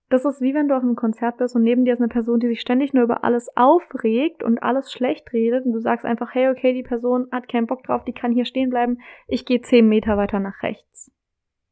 Das 0.09 0.23
ist 0.23 0.39
wie 0.39 0.53
wenn 0.53 0.67
du 0.67 0.75
auf 0.75 0.83
einem 0.83 0.95
Konzert 0.95 1.37
bist 1.37 1.55
und 1.55 1.63
neben 1.63 1.83
dir 1.83 1.93
ist 1.93 1.99
eine 1.99 2.09
Person, 2.09 2.39
die 2.39 2.47
sich 2.47 2.61
ständig 2.61 2.93
nur 2.93 3.03
über 3.03 3.23
alles 3.23 3.49
aufregt 3.55 4.43
und 4.43 4.61
alles 4.61 4.91
schlecht 4.91 5.33
redet 5.33 5.65
und 5.65 5.73
du 5.73 5.79
sagst 5.79 6.05
einfach, 6.05 6.33
hey, 6.35 6.49
okay, 6.49 6.73
die 6.73 6.83
Person 6.83 7.27
hat 7.31 7.47
keinen 7.47 7.65
Bock 7.65 7.83
drauf, 7.83 8.03
die 8.03 8.13
kann 8.13 8.31
hier 8.31 8.45
stehen 8.45 8.69
bleiben, 8.69 8.99
ich 9.27 9.45
gehe 9.45 9.61
zehn 9.61 9.89
Meter 9.89 10.15
weiter 10.15 10.39
nach 10.39 10.61
rechts. 10.61 11.11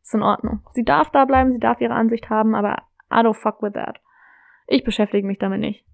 Ist 0.02 0.16
in 0.16 0.24
Ordnung. 0.24 0.62
Sie 0.74 0.84
darf 0.84 1.12
da 1.12 1.26
bleiben, 1.26 1.54
sie 1.54 1.60
darf 1.60 1.80
ihre 1.80 1.94
Ansicht 1.94 2.30
haben, 2.30 2.56
aber 2.56 2.82
I 3.12 3.18
don't 3.18 3.36
fuck 3.36 3.62
with 3.62 3.74
that. 3.74 4.02
Ich 4.68 4.84
beschäftige 4.84 5.28
mich 5.28 5.38
damit 5.38 5.60
nicht. 5.60 5.86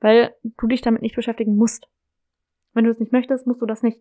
Weil 0.00 0.34
du 0.42 0.66
dich 0.66 0.82
damit 0.82 1.02
nicht 1.02 1.14
beschäftigen 1.14 1.56
musst. 1.56 1.88
Wenn 2.72 2.84
du 2.84 2.90
es 2.90 2.98
nicht 2.98 3.12
möchtest, 3.12 3.46
musst 3.46 3.62
du 3.62 3.66
das 3.66 3.82
nicht. 3.82 4.00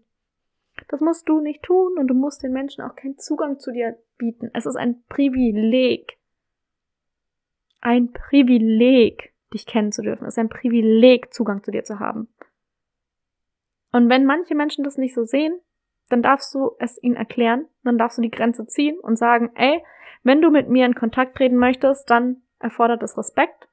Das 0.94 1.02
musst 1.02 1.28
du 1.28 1.40
nicht 1.42 1.64
tun 1.64 1.98
und 1.98 2.08
du 2.08 2.14
musst 2.14 2.44
den 2.44 2.54
Menschen 2.54 2.84
auch 2.84 2.96
keinen 2.96 3.18
Zugang 3.18 3.58
zu 3.58 3.72
dir 3.72 3.98
bieten. 4.18 4.52
Es 4.54 4.68
ist 4.68 4.76
ein 4.76 5.04
Privileg 5.10 6.20
ein 7.84 8.12
Privileg, 8.14 9.34
dich 9.54 9.66
kennen 9.66 9.92
zu 9.92 10.02
dürfen. 10.02 10.26
Es 10.26 10.36
ist 10.36 10.40
ein 10.40 10.50
Privileg, 10.50 11.34
Zugang 11.34 11.64
zu 11.64 11.72
dir 11.72 11.84
zu 11.84 12.00
haben. 12.00 12.34
Und 13.92 14.10
wenn 14.10 14.26
manche 14.26 14.56
Menschen 14.56 14.84
das 14.84 14.98
nicht 14.98 15.14
so 15.14 15.26
sehen, 15.26 15.60
dann 16.10 16.24
darfst 16.24 16.54
du 16.56 16.72
es 16.80 17.02
ihnen 17.04 17.16
erklären, 17.16 17.68
dann 17.84 17.98
darfst 17.98 18.18
du 18.18 18.22
die 18.22 18.32
Grenze 18.32 18.66
ziehen 18.66 18.98
und 19.00 19.18
sagen, 19.18 19.52
ey, 19.56 19.84
wenn 20.24 20.42
du 20.42 20.50
mit 20.50 20.70
mir 20.70 20.86
in 20.86 20.96
Kontakt 20.96 21.36
treten 21.38 21.58
möchtest, 21.58 22.10
dann 22.10 22.44
erfordert 22.60 23.04
es 23.04 23.18
Respekt, 23.18 23.68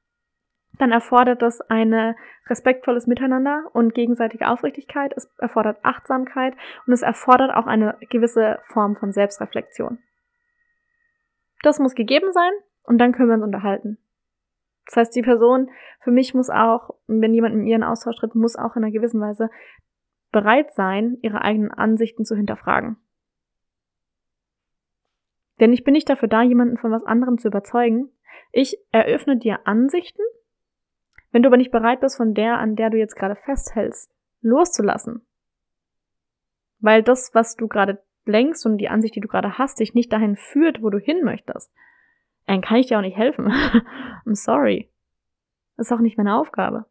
dann 0.77 0.91
erfordert 0.91 1.41
es 1.43 1.61
ein 1.61 2.15
respektvolles 2.47 3.07
Miteinander 3.07 3.69
und 3.73 3.93
gegenseitige 3.93 4.47
Aufrichtigkeit, 4.47 5.13
es 5.15 5.29
erfordert 5.37 5.77
Achtsamkeit 5.83 6.55
und 6.87 6.93
es 6.93 7.01
erfordert 7.01 7.53
auch 7.53 7.67
eine 7.67 7.97
gewisse 8.09 8.59
Form 8.63 8.95
von 8.95 9.11
Selbstreflexion. 9.11 9.99
Das 11.61 11.79
muss 11.79 11.93
gegeben 11.93 12.31
sein 12.31 12.51
und 12.83 12.97
dann 12.97 13.11
können 13.11 13.29
wir 13.29 13.35
uns 13.35 13.43
unterhalten. 13.43 13.97
Das 14.85 14.97
heißt, 14.97 15.15
die 15.15 15.21
Person 15.21 15.69
für 16.01 16.11
mich 16.11 16.33
muss 16.33 16.49
auch, 16.49 16.95
wenn 17.07 17.33
jemand 17.33 17.55
in 17.55 17.83
Austausch 17.83 18.17
tritt, 18.17 18.33
muss 18.33 18.55
auch 18.55 18.75
in 18.75 18.83
einer 18.83 18.91
gewissen 18.91 19.21
Weise 19.21 19.49
bereit 20.31 20.73
sein, 20.73 21.17
ihre 21.21 21.41
eigenen 21.41 21.71
Ansichten 21.71 22.25
zu 22.25 22.35
hinterfragen. 22.35 22.97
Denn 25.59 25.73
ich 25.73 25.83
bin 25.83 25.93
nicht 25.93 26.09
dafür 26.09 26.27
da, 26.27 26.41
jemanden 26.41 26.77
von 26.77 26.91
was 26.91 27.03
anderem 27.03 27.37
zu 27.37 27.49
überzeugen. 27.49 28.09
Ich 28.51 28.77
eröffne 28.91 29.37
dir 29.37 29.67
Ansichten, 29.67 30.23
wenn 31.31 31.43
du 31.43 31.47
aber 31.47 31.57
nicht 31.57 31.71
bereit 31.71 32.01
bist, 32.01 32.17
von 32.17 32.33
der, 32.33 32.59
an 32.59 32.75
der 32.75 32.89
du 32.89 32.97
jetzt 32.97 33.15
gerade 33.15 33.35
festhältst, 33.35 34.11
loszulassen. 34.41 35.25
Weil 36.79 37.03
das, 37.03 37.33
was 37.33 37.55
du 37.55 37.67
gerade 37.67 38.01
lenkst 38.25 38.65
und 38.65 38.77
die 38.77 38.89
Ansicht, 38.89 39.15
die 39.15 39.21
du 39.21 39.27
gerade 39.27 39.57
hast, 39.57 39.79
dich 39.79 39.93
nicht 39.93 40.11
dahin 40.11 40.35
führt, 40.35 40.81
wo 40.81 40.89
du 40.89 40.99
hin 40.99 41.23
möchtest 41.23 41.71
dann 42.51 42.61
kann 42.61 42.77
ich 42.77 42.87
dir 42.87 42.97
auch 42.97 43.01
nicht 43.01 43.17
helfen. 43.17 43.47
I'm 44.25 44.35
sorry. 44.35 44.89
Das 45.77 45.87
ist 45.87 45.93
auch 45.93 45.99
nicht 45.99 46.17
meine 46.17 46.35
Aufgabe. 46.35 46.85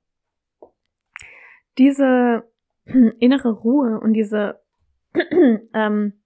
Diese 1.78 2.44
innere 2.84 3.52
Ruhe 3.52 4.00
und 4.00 4.14
diese 4.14 4.60
ähm, 5.74 6.19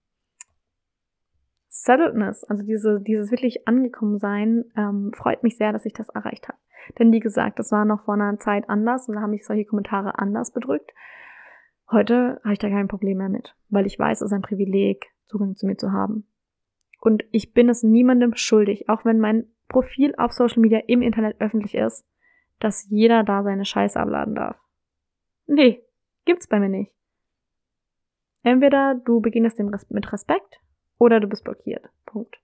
Settledness, 1.81 2.43
also 2.45 2.63
diese, 2.63 3.01
dieses 3.01 3.31
wirklich 3.31 3.67
angekommen 3.67 4.17
sein, 4.17 4.65
ähm, 4.77 5.11
freut 5.13 5.43
mich 5.43 5.57
sehr, 5.57 5.73
dass 5.73 5.85
ich 5.85 5.93
das 5.93 6.09
erreicht 6.09 6.47
habe. 6.47 6.57
Denn 6.97 7.11
wie 7.11 7.19
gesagt, 7.19 7.59
das 7.59 7.71
war 7.71 7.85
noch 7.85 8.05
vor 8.05 8.13
einer 8.13 8.37
Zeit 8.37 8.69
anders 8.69 9.09
und 9.09 9.15
da 9.15 9.21
haben 9.21 9.31
mich 9.31 9.45
solche 9.45 9.65
Kommentare 9.65 10.17
anders 10.17 10.51
bedrückt. 10.51 10.91
Heute 11.91 12.39
habe 12.43 12.53
ich 12.53 12.59
da 12.59 12.69
kein 12.69 12.87
Problem 12.87 13.17
mehr 13.17 13.29
mit, 13.29 13.55
weil 13.69 13.85
ich 13.85 13.99
weiß, 13.99 14.21
es 14.21 14.27
ist 14.27 14.33
ein 14.33 14.41
Privileg, 14.41 15.07
Zugang 15.25 15.55
zu 15.55 15.65
mir 15.65 15.75
zu 15.75 15.91
haben. 15.91 16.27
Und 17.01 17.23
ich 17.31 17.53
bin 17.53 17.67
es 17.69 17.83
niemandem 17.83 18.35
schuldig, 18.35 18.89
auch 18.89 19.03
wenn 19.03 19.19
mein 19.19 19.47
Profil 19.67 20.15
auf 20.17 20.31
Social 20.31 20.61
Media 20.61 20.79
im 20.87 21.01
Internet 21.01 21.39
öffentlich 21.39 21.75
ist, 21.75 22.05
dass 22.59 22.87
jeder 22.89 23.23
da 23.23 23.43
seine 23.43 23.65
Scheiße 23.65 23.99
abladen 23.99 24.35
darf. 24.35 24.57
Nee, 25.45 25.83
gibt's 26.25 26.47
bei 26.47 26.59
mir 26.59 26.69
nicht. 26.69 26.91
Entweder 28.43 28.95
du 28.95 29.21
beginnst 29.21 29.59
mit 29.89 30.13
Respekt 30.13 30.61
oder 30.97 31.19
du 31.19 31.27
bist 31.27 31.43
blockiert. 31.43 31.89
Punkt. 32.05 32.37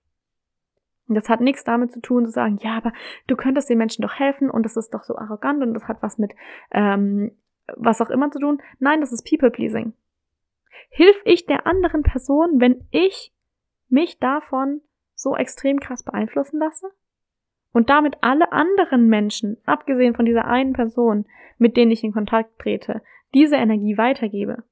Und 1.08 1.14
das 1.14 1.28
hat 1.28 1.40
nichts 1.40 1.64
damit 1.64 1.92
zu 1.92 2.00
tun, 2.00 2.24
zu 2.24 2.30
sagen, 2.30 2.58
ja, 2.62 2.76
aber 2.76 2.92
du 3.26 3.36
könntest 3.36 3.68
den 3.68 3.78
Menschen 3.78 4.02
doch 4.02 4.14
helfen 4.18 4.50
und 4.50 4.62
das 4.64 4.76
ist 4.76 4.94
doch 4.94 5.02
so 5.02 5.16
arrogant 5.16 5.62
und 5.62 5.74
das 5.74 5.88
hat 5.88 6.02
was 6.02 6.18
mit 6.18 6.32
ähm, 6.70 7.32
was 7.76 8.00
auch 8.00 8.10
immer 8.10 8.30
zu 8.30 8.38
tun. 8.38 8.60
Nein, 8.78 9.00
das 9.00 9.12
ist 9.12 9.28
People-Pleasing. 9.28 9.92
Hilf 10.90 11.20
ich 11.24 11.46
der 11.46 11.66
anderen 11.66 12.02
Person, 12.02 12.60
wenn 12.60 12.86
ich 12.90 13.32
mich 13.88 14.18
davon 14.18 14.80
so 15.14 15.36
extrem 15.36 15.80
krass 15.80 16.02
beeinflussen 16.02 16.58
lasse? 16.58 16.92
und 17.72 17.90
damit 17.90 18.18
alle 18.20 18.52
anderen 18.52 19.08
Menschen, 19.08 19.56
abgesehen 19.64 20.14
von 20.14 20.26
dieser 20.26 20.46
einen 20.46 20.74
Person, 20.74 21.26
mit 21.58 21.76
denen 21.76 21.90
ich 21.90 22.04
in 22.04 22.12
Kontakt 22.12 22.58
trete, 22.58 23.02
diese 23.34 23.56
Energie 23.56 23.96
weitergebe? 23.96 24.62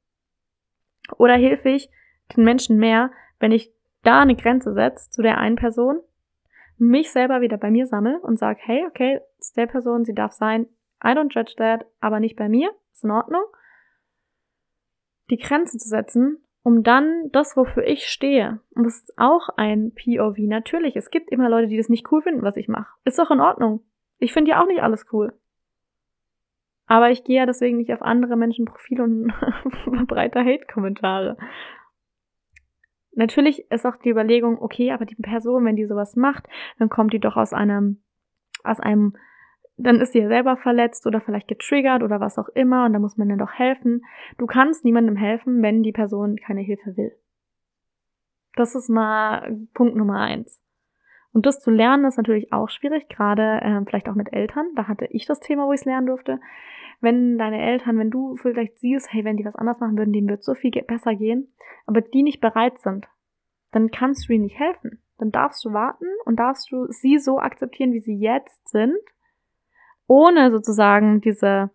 Oder 1.17 1.35
hilfe 1.35 1.71
ich 1.71 1.91
den 2.37 2.45
Menschen 2.45 2.77
mehr, 2.77 3.11
wenn 3.41 3.53
ich 3.53 3.73
da 4.03 4.21
eine 4.21 4.37
Grenze 4.37 4.73
setze 4.73 5.11
zu 5.11 5.23
der 5.23 5.39
einen 5.39 5.57
Person, 5.57 5.99
mich 6.79 7.11
selber 7.11 7.41
wieder 7.41 7.59
bei 7.59 7.71
mir 7.71 7.87
sammle 7.87 8.21
und 8.21 8.39
sage, 8.39 8.61
hey, 8.63 8.87
okay, 8.87 9.21
ist 9.39 9.57
der 9.57 9.67
Person, 9.67 10.05
sie 10.05 10.15
darf 10.15 10.33
sein, 10.33 10.67
I 11.05 11.09
don't 11.09 11.35
judge 11.35 11.55
that, 11.57 11.85
aber 12.01 12.21
nicht 12.21 12.37
bei 12.37 12.49
mir, 12.49 12.71
ist 12.93 13.05
in 13.05 13.11
Ordnung. 13.11 13.43
Die 15.31 15.37
Grenze 15.37 15.79
zu 15.79 15.89
setzen 15.89 16.43
um 16.63 16.83
dann 16.83 17.31
das, 17.33 17.57
wofür 17.57 17.85
ich 17.85 18.07
stehe. 18.07 18.61
Und 18.75 18.85
das 18.85 18.97
ist 18.97 19.15
auch 19.17 19.49
ein 19.57 19.93
POV. 19.95 20.37
Natürlich, 20.39 20.97
es 20.97 21.11
gibt 21.11 21.31
immer 21.31 21.49
Leute, 21.49 21.69
die 21.69 21.77
das 21.77 21.89
nicht 21.89 22.11
cool 22.13 22.23
finden, 22.23 22.43
was 22.43 22.57
ich 22.57 22.69
mache. 22.69 22.93
Ist 23.05 23.19
doch 23.19 23.31
in 23.31 23.41
Ordnung. 23.41 23.83
Ich 24.19 24.33
finde 24.33 24.51
ja 24.51 24.63
auch 24.63 24.67
nicht 24.67 24.83
alles 24.83 25.07
cool. 25.13 25.33
Aber 26.87 27.11
ich 27.11 27.25
gehe 27.25 27.39
ja 27.39 27.47
deswegen 27.47 27.79
nicht 27.79 27.93
auf 27.93 28.03
andere 28.03 28.37
Menschen 28.37 28.67
Profile 28.67 29.05
und 29.05 29.33
verbreite 29.85 30.41
Hate-Kommentare. 30.41 31.37
Natürlich 33.13 33.71
ist 33.71 33.87
auch 33.87 33.97
die 33.97 34.11
Überlegung, 34.11 34.61
okay, 34.61 34.93
aber 34.93 35.05
die 35.05 35.17
Person, 35.17 35.65
wenn 35.65 35.77
die 35.77 35.87
sowas 35.87 36.17
macht, 36.17 36.49
dann 36.79 36.89
kommt 36.89 37.13
die 37.13 37.19
doch 37.19 37.37
aus 37.37 37.53
einem, 37.53 38.03
aus 38.63 38.81
einem 38.81 39.15
dann 39.83 40.01
ist 40.01 40.13
sie 40.13 40.21
ja 40.21 40.29
selber 40.29 40.57
verletzt 40.57 41.07
oder 41.07 41.21
vielleicht 41.21 41.49
getriggert 41.49 42.03
oder 42.03 42.21
was 42.21 42.39
auch 42.39 42.49
immer 42.49 42.85
und 42.85 42.93
da 42.93 42.99
muss 42.99 43.17
man 43.17 43.29
dann 43.29 43.39
doch 43.39 43.53
helfen. 43.53 44.05
Du 44.39 44.47
kannst 44.47 44.85
niemandem 44.85 45.17
helfen, 45.17 45.63
wenn 45.63 45.83
die 45.83 45.93
Person 45.93 46.37
keine 46.37 46.61
Hilfe 46.61 46.97
will. 46.97 47.17
Das 48.57 48.75
ist 48.75 48.89
mal 48.89 49.59
Punkt 49.75 49.97
Nummer 49.97 50.21
eins. 50.21 50.61
Und 51.33 51.47
das 51.47 51.61
zu 51.61 51.71
lernen 51.71 52.05
ist 52.05 52.17
natürlich 52.17 52.53
auch 52.53 52.69
schwierig, 52.69 53.09
gerade 53.09 53.61
äh, 53.63 53.85
vielleicht 53.87 54.09
auch 54.09 54.15
mit 54.15 54.33
Eltern. 54.33 54.67
Da 54.75 54.89
hatte 54.89 55.07
ich 55.07 55.27
das 55.27 55.41
Thema, 55.41 55.67
wo 55.67 55.73
ich 55.73 55.81
es 55.81 55.87
lernen 55.87 56.07
durfte. 56.07 56.41
Wenn 57.01 57.39
deine 57.39 57.63
Eltern, 57.63 57.99
wenn 57.99 58.11
du 58.11 58.37
vielleicht 58.37 58.79
siehst, 58.79 59.13
hey, 59.13 59.25
wenn 59.25 59.37
die 59.37 59.45
was 59.45 59.57
anders 59.57 59.81
machen 59.81 59.97
würden, 59.97 60.13
denen 60.13 60.29
wird 60.29 60.43
so 60.43 60.55
viel 60.55 60.71
besser 60.71 61.15
gehen, 61.15 61.55
aber 61.87 62.01
die 62.01 62.23
nicht 62.23 62.41
bereit 62.41 62.79
sind, 62.79 63.07
dann 63.73 63.91
kannst 63.91 64.29
du 64.29 64.33
ihnen 64.33 64.45
nicht 64.45 64.59
helfen. 64.59 65.03
Dann 65.19 65.31
darfst 65.31 65.65
du 65.65 65.73
warten 65.73 66.07
und 66.25 66.37
darfst 66.37 66.71
du 66.73 66.87
sie 66.89 67.19
so 67.19 67.39
akzeptieren, 67.39 67.93
wie 67.93 68.01
sie 68.01 68.19
jetzt 68.19 68.69
sind 68.69 68.97
ohne 70.11 70.51
sozusagen 70.51 71.21
diese 71.21 71.71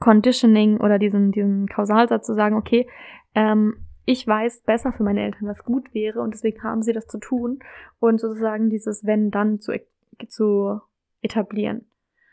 Conditioning 0.00 0.80
oder 0.80 0.98
diesen, 0.98 1.32
diesen 1.32 1.66
Kausalsatz 1.66 2.26
zu 2.26 2.34
sagen, 2.34 2.54
okay, 2.56 2.86
ähm, 3.34 3.86
ich 4.08 4.26
weiß 4.26 4.62
besser 4.62 4.90
für 4.90 5.02
meine 5.02 5.22
Eltern, 5.22 5.48
was 5.48 5.64
gut 5.64 5.92
wäre 5.92 6.22
und 6.22 6.32
deswegen 6.32 6.62
haben 6.62 6.80
sie 6.80 6.94
das 6.94 7.06
zu 7.08 7.18
tun 7.18 7.58
und 8.00 8.18
sozusagen 8.18 8.70
dieses 8.70 9.04
Wenn 9.04 9.30
dann 9.30 9.60
zu, 9.60 9.78
zu 10.28 10.80
etablieren. 11.20 11.90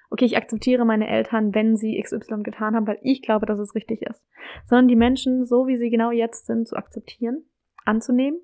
Okay, 0.10 0.24
ich 0.24 0.38
akzeptiere 0.38 0.86
meine 0.86 1.10
Eltern, 1.10 1.54
wenn 1.54 1.76
sie 1.76 2.02
XY 2.02 2.44
getan 2.44 2.76
haben, 2.76 2.88
weil 2.88 3.00
ich 3.02 3.22
glaube, 3.22 3.46
dass 3.46 3.60
es 3.60 3.76
richtig 3.76 4.04
ist. 4.04 4.24
Sondern 4.68 4.88
die 4.88 4.96
Menschen, 4.96 5.46
so 5.46 5.68
wie 5.68 5.76
sie 5.76 5.90
genau 5.90 6.12
jetzt 6.12 6.46
sind, 6.46 6.66
zu 6.66 6.78
akzeptieren, 6.78 7.44
anzunehmen. 7.84 8.40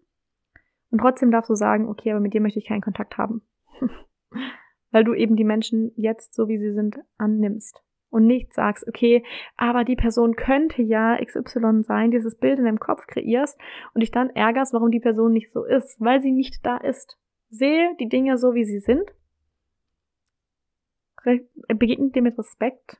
Und 0.89 0.99
trotzdem 0.99 1.31
darfst 1.31 1.49
du 1.49 1.55
sagen, 1.55 1.87
okay, 1.87 2.11
aber 2.11 2.19
mit 2.19 2.33
dir 2.33 2.41
möchte 2.41 2.59
ich 2.59 2.67
keinen 2.67 2.81
Kontakt 2.81 3.17
haben. 3.17 3.43
weil 4.91 5.05
du 5.05 5.13
eben 5.13 5.37
die 5.37 5.45
Menschen 5.45 5.93
jetzt 5.95 6.33
so 6.33 6.49
wie 6.49 6.57
sie 6.57 6.73
sind 6.73 6.99
annimmst 7.17 7.81
und 8.11 8.27
nicht 8.27 8.53
sagst, 8.53 8.87
okay, 8.87 9.23
aber 9.57 9.83
die 9.83 9.95
Person 9.95 10.35
könnte 10.35 10.83
ja 10.83 11.17
XY 11.17 11.81
sein, 11.83 12.11
dieses 12.11 12.35
Bild 12.35 12.59
in 12.59 12.65
deinem 12.65 12.79
Kopf 12.79 13.07
kreierst 13.07 13.57
und 13.93 14.01
dich 14.01 14.11
dann 14.11 14.29
ärgerst, 14.29 14.73
warum 14.73 14.91
die 14.91 14.99
Person 14.99 15.31
nicht 15.31 15.51
so 15.51 15.63
ist, 15.63 15.99
weil 15.99 16.21
sie 16.21 16.31
nicht 16.31 16.63
da 16.65 16.77
ist. 16.77 17.17
Sehe 17.49 17.95
die 17.99 18.09
Dinge 18.09 18.37
so, 18.37 18.53
wie 18.53 18.65
sie 18.65 18.79
sind. 18.79 19.11
Begegne 21.67 22.09
dir 22.09 22.21
mit 22.21 22.37
Respekt, 22.37 22.97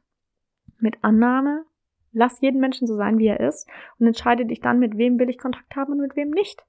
mit 0.80 0.96
Annahme. 1.04 1.66
Lass 2.14 2.42
jeden 2.42 2.60
Menschen 2.60 2.88
so 2.88 2.96
sein, 2.96 3.20
wie 3.20 3.28
er 3.28 3.40
ist 3.40 3.70
und 4.00 4.08
entscheide 4.08 4.46
dich 4.46 4.60
dann, 4.60 4.80
mit 4.80 4.98
wem 4.98 5.18
will 5.20 5.30
ich 5.30 5.38
Kontakt 5.38 5.76
haben 5.76 5.94
und 5.94 6.00
mit 6.00 6.16
wem 6.16 6.30
nicht. 6.30 6.66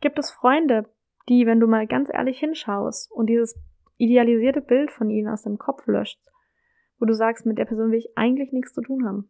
Gibt 0.00 0.18
es 0.18 0.30
Freunde, 0.30 0.88
die, 1.28 1.46
wenn 1.46 1.60
du 1.60 1.66
mal 1.66 1.86
ganz 1.86 2.10
ehrlich 2.12 2.38
hinschaust 2.38 3.10
und 3.10 3.26
dieses 3.26 3.58
idealisierte 3.98 4.60
Bild 4.60 4.90
von 4.90 5.10
ihnen 5.10 5.28
aus 5.28 5.42
dem 5.42 5.58
Kopf 5.58 5.86
löscht, 5.86 6.20
wo 7.00 7.06
du 7.06 7.14
sagst, 7.14 7.46
mit 7.46 7.58
der 7.58 7.64
Person 7.64 7.90
will 7.90 7.98
ich 7.98 8.16
eigentlich 8.16 8.52
nichts 8.52 8.72
zu 8.72 8.82
tun 8.82 9.04
haben, 9.06 9.28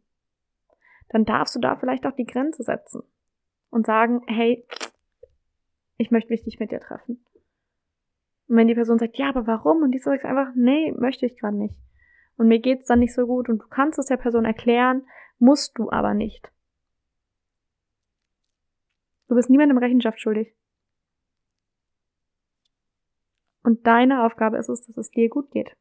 dann 1.08 1.24
darfst 1.24 1.54
du 1.54 1.60
da 1.60 1.76
vielleicht 1.76 2.04
auch 2.04 2.14
die 2.14 2.26
Grenze 2.26 2.62
setzen 2.62 3.02
und 3.70 3.86
sagen, 3.86 4.22
hey, 4.26 4.66
ich 5.96 6.10
möchte 6.10 6.32
mich 6.32 6.44
nicht 6.44 6.60
mit 6.60 6.72
dir 6.72 6.80
treffen. 6.80 7.24
Und 8.48 8.56
wenn 8.56 8.66
die 8.66 8.74
Person 8.74 8.98
sagt, 8.98 9.16
ja, 9.16 9.28
aber 9.28 9.46
warum? 9.46 9.82
Und 9.82 9.92
die 9.92 9.98
sagt 9.98 10.24
einfach, 10.24 10.52
nee, 10.56 10.92
möchte 10.92 11.24
ich 11.24 11.38
gerade 11.38 11.56
nicht. 11.56 11.76
Und 12.36 12.48
mir 12.48 12.58
geht's 12.58 12.86
dann 12.86 12.98
nicht 12.98 13.14
so 13.14 13.26
gut 13.26 13.48
und 13.48 13.58
du 13.58 13.68
kannst 13.68 13.98
es 13.98 14.06
der 14.06 14.16
Person 14.16 14.44
erklären, 14.44 15.06
musst 15.38 15.78
du 15.78 15.90
aber 15.90 16.14
nicht. 16.14 16.50
Du 19.28 19.36
bist 19.36 19.50
niemandem 19.50 19.78
Rechenschaft 19.78 20.20
schuldig. 20.20 20.52
Und 23.62 23.86
deine 23.86 24.24
Aufgabe 24.24 24.56
ist 24.56 24.68
es, 24.68 24.86
dass 24.86 24.96
es 24.96 25.10
dir 25.10 25.28
gut 25.28 25.50
geht. 25.50 25.76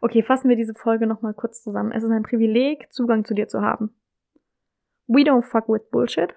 Okay, 0.00 0.22
fassen 0.22 0.48
wir 0.48 0.56
diese 0.56 0.74
Folge 0.74 1.06
nochmal 1.06 1.34
kurz 1.34 1.62
zusammen. 1.62 1.92
Es 1.92 2.02
ist 2.02 2.10
ein 2.10 2.22
Privileg, 2.22 2.90
Zugang 2.90 3.24
zu 3.24 3.34
dir 3.34 3.48
zu 3.48 3.60
haben. 3.60 3.94
We 5.06 5.22
don't 5.22 5.42
fuck 5.42 5.68
with 5.68 5.90
bullshit. 5.90 6.34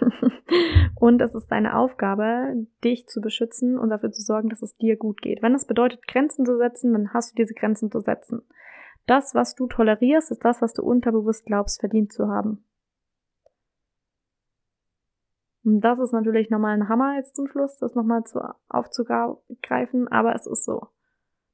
und 0.96 1.22
es 1.22 1.34
ist 1.34 1.48
deine 1.48 1.76
Aufgabe, 1.76 2.66
dich 2.84 3.06
zu 3.06 3.20
beschützen 3.20 3.78
und 3.78 3.88
dafür 3.88 4.10
zu 4.10 4.22
sorgen, 4.22 4.50
dass 4.50 4.62
es 4.62 4.76
dir 4.76 4.96
gut 4.96 5.22
geht. 5.22 5.42
Wenn 5.42 5.54
es 5.54 5.66
bedeutet, 5.66 6.06
Grenzen 6.06 6.44
zu 6.44 6.58
setzen, 6.58 6.92
dann 6.92 7.14
hast 7.14 7.32
du 7.32 7.36
diese 7.36 7.54
Grenzen 7.54 7.90
zu 7.90 8.00
setzen. 8.00 8.42
Das, 9.06 9.34
was 9.34 9.54
du 9.54 9.66
tolerierst, 9.66 10.30
ist 10.30 10.44
das, 10.44 10.60
was 10.60 10.74
du 10.74 10.82
unterbewusst 10.82 11.46
glaubst, 11.46 11.80
verdient 11.80 12.12
zu 12.12 12.28
haben. 12.28 12.64
Und 15.64 15.80
das 15.80 15.98
ist 15.98 16.12
natürlich 16.12 16.50
nochmal 16.50 16.74
ein 16.74 16.88
Hammer 16.88 17.16
jetzt 17.16 17.36
zum 17.36 17.46
Schluss, 17.48 17.78
das 17.78 17.94
nochmal 17.94 18.24
zu, 18.24 18.40
aufzugreifen, 18.68 20.08
aber 20.08 20.34
es 20.34 20.46
ist 20.46 20.64
so. 20.64 20.88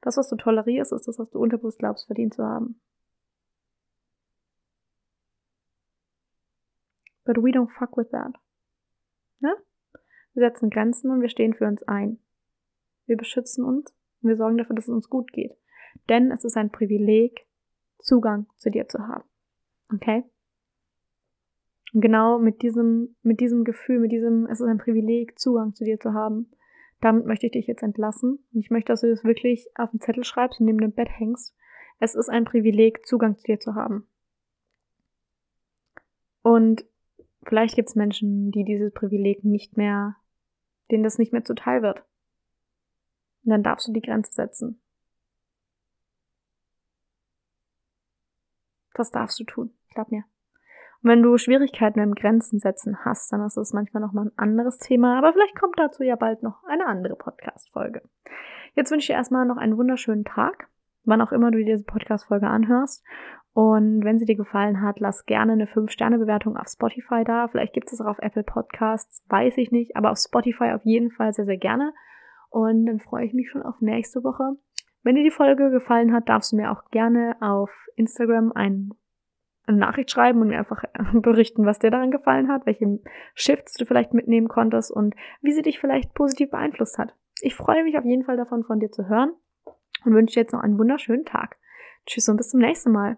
Das, 0.04 0.18
was 0.18 0.28
du 0.28 0.36
tolerierst, 0.36 0.92
ist 0.92 1.08
das, 1.08 1.18
was 1.18 1.30
du 1.30 1.38
unterbewusst 1.38 1.78
glaubst, 1.78 2.04
verdient 2.04 2.34
zu 2.34 2.44
haben. 2.44 2.78
But 7.24 7.38
we 7.38 7.52
don't 7.52 7.70
fuck 7.70 7.96
with 7.96 8.10
that. 8.10 8.34
Ja? 9.40 9.54
Wir 10.34 10.50
setzen 10.50 10.68
Grenzen 10.68 11.10
und 11.10 11.22
wir 11.22 11.30
stehen 11.30 11.54
für 11.54 11.66
uns 11.66 11.82
ein. 11.84 12.18
Wir 13.06 13.16
beschützen 13.16 13.64
uns 13.64 13.94
und 14.20 14.28
wir 14.28 14.36
sorgen 14.36 14.58
dafür, 14.58 14.76
dass 14.76 14.88
es 14.88 14.94
uns 14.94 15.08
gut 15.08 15.32
geht. 15.32 15.56
Denn 16.10 16.30
es 16.30 16.44
ist 16.44 16.58
ein 16.58 16.70
Privileg, 16.70 17.46
Zugang 17.98 18.46
zu 18.58 18.70
dir 18.70 18.86
zu 18.86 18.98
haben. 18.98 19.24
Okay? 19.90 20.22
Und 21.94 22.02
genau 22.02 22.38
mit 22.38 22.60
diesem, 22.60 23.16
mit 23.22 23.40
diesem 23.40 23.64
Gefühl, 23.64 24.00
mit 24.00 24.12
diesem, 24.12 24.44
es 24.48 24.60
ist 24.60 24.66
ein 24.66 24.76
Privileg, 24.76 25.38
Zugang 25.38 25.74
zu 25.74 25.84
dir 25.84 25.98
zu 25.98 26.12
haben, 26.12 26.50
damit 27.04 27.26
möchte 27.26 27.46
ich 27.46 27.52
dich 27.52 27.66
jetzt 27.66 27.82
entlassen. 27.82 28.38
Und 28.52 28.60
ich 28.60 28.70
möchte, 28.70 28.92
dass 28.92 29.02
du 29.02 29.10
das 29.10 29.24
wirklich 29.24 29.68
auf 29.74 29.90
den 29.90 30.00
Zettel 30.00 30.24
schreibst 30.24 30.58
und 30.58 30.66
neben 30.66 30.78
dem 30.78 30.92
Bett 30.92 31.10
hängst. 31.10 31.54
Es 32.00 32.14
ist 32.14 32.30
ein 32.30 32.44
Privileg, 32.44 33.06
Zugang 33.06 33.36
zu 33.36 33.44
dir 33.44 33.60
zu 33.60 33.74
haben. 33.74 34.08
Und 36.42 36.86
vielleicht 37.46 37.76
gibt 37.76 37.90
es 37.90 37.94
Menschen, 37.94 38.50
die 38.52 38.64
dieses 38.64 38.92
Privileg 38.92 39.44
nicht 39.44 39.76
mehr, 39.76 40.16
denen 40.90 41.04
das 41.04 41.18
nicht 41.18 41.32
mehr 41.32 41.44
zuteil 41.44 41.82
wird. 41.82 42.04
Und 43.44 43.50
dann 43.50 43.62
darfst 43.62 43.86
du 43.86 43.92
die 43.92 44.00
Grenze 44.00 44.32
setzen. 44.32 44.80
Das 48.94 49.10
darfst 49.10 49.38
du 49.38 49.44
tun. 49.44 49.74
Glaub 49.90 50.10
mir. 50.10 50.24
Wenn 51.06 51.22
du 51.22 51.36
Schwierigkeiten 51.36 52.00
beim 52.00 52.14
Grenzen 52.14 52.60
setzen 52.60 53.04
hast, 53.04 53.30
dann 53.30 53.44
ist 53.44 53.58
es 53.58 53.74
manchmal 53.74 54.02
nochmal 54.02 54.24
ein 54.24 54.38
anderes 54.38 54.78
Thema, 54.78 55.18
aber 55.18 55.34
vielleicht 55.34 55.54
kommt 55.54 55.78
dazu 55.78 56.02
ja 56.02 56.16
bald 56.16 56.42
noch 56.42 56.64
eine 56.64 56.86
andere 56.86 57.14
Podcast-Folge. 57.14 58.00
Jetzt 58.74 58.90
wünsche 58.90 59.02
ich 59.02 59.06
dir 59.08 59.16
erstmal 59.16 59.44
noch 59.44 59.58
einen 59.58 59.76
wunderschönen 59.76 60.24
Tag, 60.24 60.70
wann 61.04 61.20
auch 61.20 61.30
immer 61.30 61.50
du 61.50 61.58
dir 61.58 61.76
diese 61.76 61.84
Podcast-Folge 61.84 62.46
anhörst. 62.46 63.04
Und 63.52 64.02
wenn 64.02 64.18
sie 64.18 64.24
dir 64.24 64.34
gefallen 64.34 64.80
hat, 64.80 64.98
lass 64.98 65.26
gerne 65.26 65.52
eine 65.52 65.66
5-Sterne-Bewertung 65.66 66.56
auf 66.56 66.68
Spotify 66.68 67.22
da. 67.22 67.48
Vielleicht 67.48 67.74
gibt 67.74 67.92
es 67.92 68.00
auch 68.00 68.06
auf 68.06 68.18
Apple 68.20 68.42
Podcasts, 68.42 69.22
weiß 69.28 69.58
ich 69.58 69.70
nicht, 69.72 69.96
aber 69.96 70.10
auf 70.10 70.16
Spotify 70.16 70.72
auf 70.72 70.86
jeden 70.86 71.10
Fall 71.10 71.34
sehr, 71.34 71.44
sehr 71.44 71.58
gerne. 71.58 71.92
Und 72.48 72.86
dann 72.86 73.00
freue 73.00 73.26
ich 73.26 73.34
mich 73.34 73.50
schon 73.50 73.62
auf 73.62 73.78
nächste 73.82 74.24
Woche. 74.24 74.56
Wenn 75.02 75.16
dir 75.16 75.22
die 75.22 75.30
Folge 75.30 75.70
gefallen 75.70 76.14
hat, 76.14 76.30
darfst 76.30 76.52
du 76.52 76.56
mir 76.56 76.72
auch 76.72 76.86
gerne 76.90 77.36
auf 77.42 77.70
Instagram 77.94 78.52
einen 78.52 78.94
eine 79.66 79.78
Nachricht 79.78 80.10
schreiben 80.10 80.40
und 80.40 80.48
mir 80.48 80.58
einfach 80.58 80.84
berichten, 81.12 81.66
was 81.66 81.78
dir 81.78 81.90
daran 81.90 82.10
gefallen 82.10 82.48
hat, 82.48 82.66
welche 82.66 83.00
Shifts 83.34 83.74
du 83.74 83.86
vielleicht 83.86 84.14
mitnehmen 84.14 84.48
konntest 84.48 84.90
und 84.90 85.14
wie 85.40 85.52
sie 85.52 85.62
dich 85.62 85.78
vielleicht 85.78 86.14
positiv 86.14 86.50
beeinflusst 86.50 86.98
hat. 86.98 87.14
Ich 87.40 87.54
freue 87.54 87.84
mich 87.84 87.98
auf 87.98 88.04
jeden 88.04 88.24
Fall 88.24 88.36
davon, 88.36 88.64
von 88.64 88.80
dir 88.80 88.90
zu 88.90 89.08
hören 89.08 89.32
und 90.04 90.14
wünsche 90.14 90.34
dir 90.34 90.40
jetzt 90.40 90.52
noch 90.52 90.60
einen 90.60 90.78
wunderschönen 90.78 91.24
Tag. 91.24 91.56
Tschüss 92.06 92.28
und 92.28 92.36
bis 92.36 92.50
zum 92.50 92.60
nächsten 92.60 92.92
Mal. 92.92 93.16